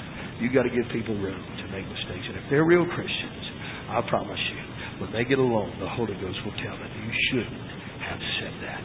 [0.42, 2.26] You've got to give people room to make mistakes.
[2.26, 3.42] And if they're real Christians,
[3.94, 4.60] I promise you,
[5.06, 7.62] when they get alone, the Holy Ghost will tell them, you shouldn't
[8.02, 8.84] have said that.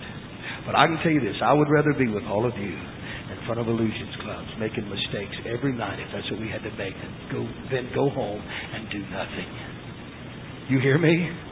[0.70, 3.38] But I can tell you this, I would rather be with all of you in
[3.50, 6.94] front of illusions clubs, making mistakes every night if that's what we had to make,
[6.94, 7.42] than go,
[7.72, 9.50] then go home and do nothing.
[10.70, 11.47] You hear me?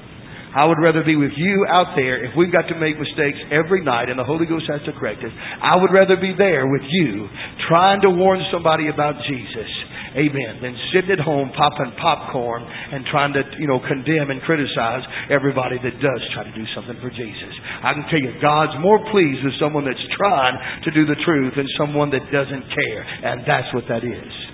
[0.55, 3.83] I would rather be with you out there if we've got to make mistakes every
[3.83, 5.35] night and the Holy Ghost has to correct us.
[5.35, 7.27] I would rather be there with you
[7.67, 9.67] trying to warn somebody about Jesus.
[10.15, 10.63] Amen.
[10.63, 15.75] Than sitting at home popping popcorn and trying to, you know, condemn and criticize everybody
[15.75, 17.51] that does try to do something for Jesus.
[17.83, 20.55] I can tell you, God's more pleased with someone that's trying
[20.87, 23.03] to do the truth than someone that doesn't care.
[23.03, 24.44] And that's what that is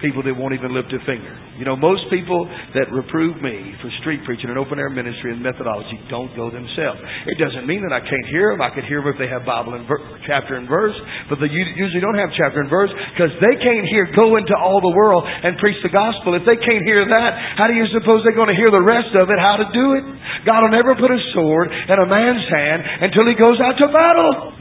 [0.00, 1.34] people that won't even lift a finger.
[1.58, 5.42] You know, most people that reprove me for street preaching and open air ministry and
[5.42, 7.02] methodology don't go themselves.
[7.26, 8.62] It doesn't mean that I can't hear them.
[8.62, 10.94] I could hear them if they have Bible and ver- chapter and verse,
[11.26, 14.78] but they usually don't have chapter and verse because they can't hear go into all
[14.78, 16.38] the world and preach the gospel.
[16.38, 19.12] If they can't hear that, how do you suppose they're going to hear the rest
[19.18, 19.38] of it?
[19.38, 20.04] How to do it?
[20.46, 22.80] God will never put a sword in a man's hand
[23.10, 24.54] until he goes out to battle.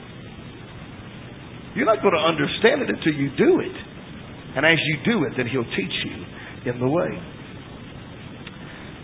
[1.78, 3.78] You're not going to understand it until you do it.
[4.58, 6.18] And as you do it, then He'll teach you
[6.74, 7.14] in the way.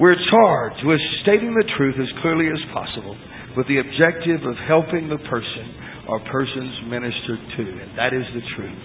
[0.01, 3.13] We're charged with stating the truth as clearly as possible
[3.55, 7.65] with the objective of helping the person or persons ministered to.
[7.69, 8.81] And that is the truth.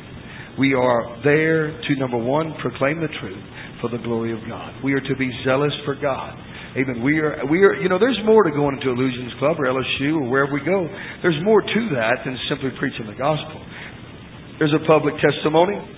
[0.60, 3.44] We are there to, number one, proclaim the truth
[3.80, 4.84] for the glory of God.
[4.84, 6.36] We are to be zealous for God.
[6.76, 7.00] Amen.
[7.00, 10.20] We are, we are, you know, there's more to going into Illusions Club or LSU
[10.20, 10.84] or wherever we go.
[11.22, 13.64] There's more to that than simply preaching the gospel.
[14.60, 15.97] There's a public testimony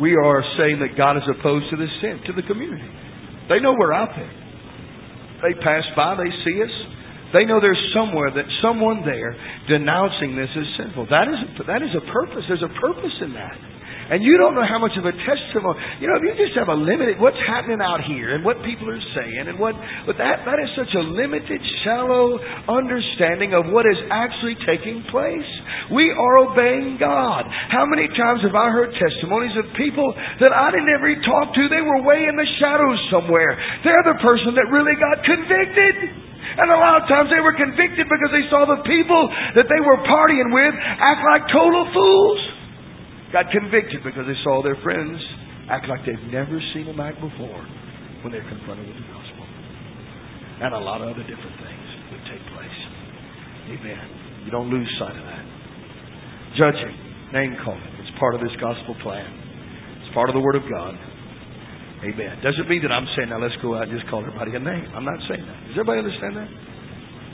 [0.00, 2.88] we are saying that God is opposed to this sin, to the community.
[3.48, 4.32] They know we're out there.
[5.44, 6.74] They pass by, they see us.
[7.34, 9.34] They know there's somewhere that someone there
[9.68, 11.10] denouncing this as sinful.
[11.10, 12.46] That is that is a purpose.
[12.46, 13.58] There's a purpose in that.
[14.10, 15.80] And you don't know how much of a testimony.
[16.00, 18.84] You know, if you just have a limited what's happening out here and what people
[18.92, 19.72] are saying and what
[20.04, 22.36] but that that is such a limited, shallow
[22.68, 25.48] understanding of what is actually taking place.
[25.88, 27.48] We are obeying God.
[27.72, 31.62] How many times have I heard testimonies of people that I didn't ever talk to?
[31.72, 33.56] They were way in the shadows somewhere.
[33.84, 36.24] They're the person that really got convicted.
[36.54, 39.22] And a lot of times they were convicted because they saw the people
[39.58, 42.53] that they were partying with act like total fools
[43.34, 45.18] got convicted because they saw their friends
[45.66, 47.66] act like they've never seen them act before
[48.22, 49.42] when they're confronted with the gospel.
[50.62, 52.78] And a lot of other different things would take place.
[53.74, 54.46] Amen.
[54.46, 55.44] You don't lose sight of that.
[56.54, 56.94] Judging,
[57.34, 59.26] name calling, it's part of this gospel plan.
[59.98, 60.94] It's part of the Word of God.
[62.06, 62.38] Amen.
[62.38, 64.86] Doesn't mean that I'm saying, now let's go out and just call everybody a name.
[64.94, 65.58] I'm not saying that.
[65.66, 66.50] Does everybody understand that?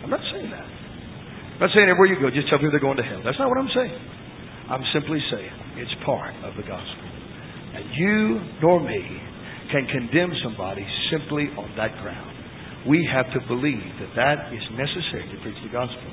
[0.01, 0.65] I'm not saying that.
[0.65, 3.21] I'm not saying everywhere you go, just tell people they're going to hell.
[3.21, 4.20] That's not what I'm saying.
[4.71, 7.07] I'm simply saying it's part of the gospel.
[7.75, 9.03] And you nor me
[9.75, 12.31] can condemn somebody simply on that ground.
[12.87, 16.07] We have to believe that that is necessary to preach the gospel.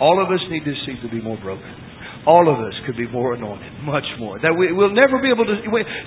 [0.00, 1.68] All of us need to seem to be more broken.
[2.26, 4.40] All of us could be more anointed, much more.
[4.40, 5.54] That we, will never be able to.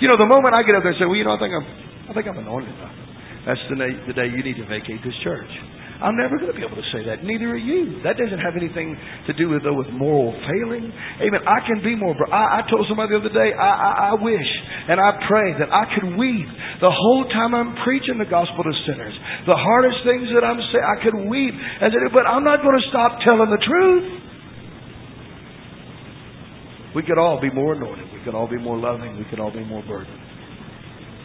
[0.02, 1.54] You know, the moment I get up there and say, "Well, you know, I think
[1.54, 1.68] I'm,
[2.10, 2.98] I think I'm anointed enough,"
[3.46, 5.52] that's the day, the day you need to vacate this church.
[5.98, 7.26] I'm never going to be able to say that.
[7.26, 8.06] Neither are you.
[8.06, 8.94] That doesn't have anything
[9.26, 10.94] to do with though with moral failing.
[10.94, 11.42] Amen.
[11.42, 12.14] I can be more.
[12.30, 13.50] I, I told somebody the other day.
[13.50, 14.50] I, I, I wish
[14.94, 16.46] and I pray that I could weep
[16.86, 19.18] the whole time I'm preaching the gospel to sinners.
[19.50, 21.54] The hardest things that I'm saying, I could weep.
[21.82, 24.08] As it, but I'm not going to stop telling the truth.
[26.94, 28.14] We could all be more anointed.
[28.14, 29.18] We could all be more loving.
[29.18, 30.22] We could all be more burdened.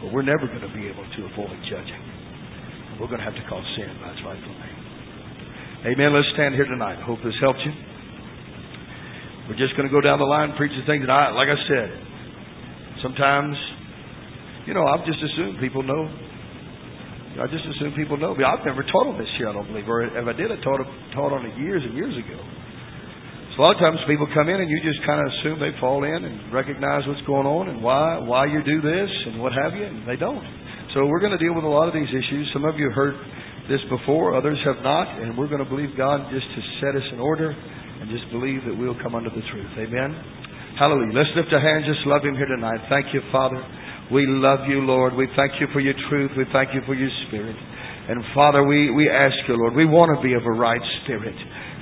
[0.01, 2.02] But we're never going to be able to avoid judging.
[2.99, 4.79] We're going to have to call sin by its rightful name.
[5.93, 6.13] Amen.
[6.13, 7.01] Let's stand here tonight.
[7.03, 7.73] Hope this helped you.
[9.49, 11.51] We're just going to go down the line and preach the things that I, like
[11.51, 11.89] I said,
[13.03, 13.57] sometimes,
[14.63, 16.07] you know, I've just assumed people know.
[17.43, 18.45] I just assume people know me.
[18.45, 19.89] I've never taught on this here, I don't believe.
[19.89, 20.79] Or if I did, I taught,
[21.17, 22.39] taught on it years and years ago.
[23.57, 25.77] So a lot of times people come in and you just kind of assume they
[25.81, 29.53] fall in and recognize what's going on and why why you do this and what
[29.53, 30.41] have you, and they don't.
[30.93, 32.45] So we're going to deal with a lot of these issues.
[32.53, 33.17] Some of you have heard
[33.65, 37.07] this before, others have not, and we're going to believe God just to set us
[37.11, 39.73] in order and just believe that we'll come under the truth.
[39.81, 40.13] Amen.
[40.77, 41.17] Hallelujah.
[41.17, 42.77] Let's lift our hands, just love Him here tonight.
[42.93, 43.57] Thank you, Father.
[44.13, 45.17] We love you, Lord.
[45.17, 46.29] We thank you for your truth.
[46.37, 47.55] We thank you for your spirit.
[47.57, 51.33] And Father, we, we ask you, Lord, we want to be of a right spirit.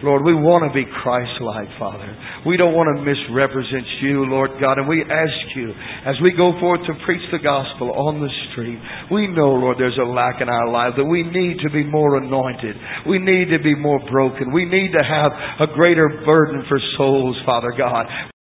[0.03, 2.09] Lord, we want to be Christ-like, Father.
[2.45, 4.81] We don't want to misrepresent you, Lord God.
[4.81, 5.69] And we ask you,
[6.09, 8.81] as we go forth to preach the gospel on the street,
[9.13, 12.17] we know, Lord, there's a lack in our life that we need to be more
[12.17, 12.73] anointed.
[13.05, 14.49] We need to be more broken.
[14.49, 18.09] We need to have a greater burden for souls, Father God.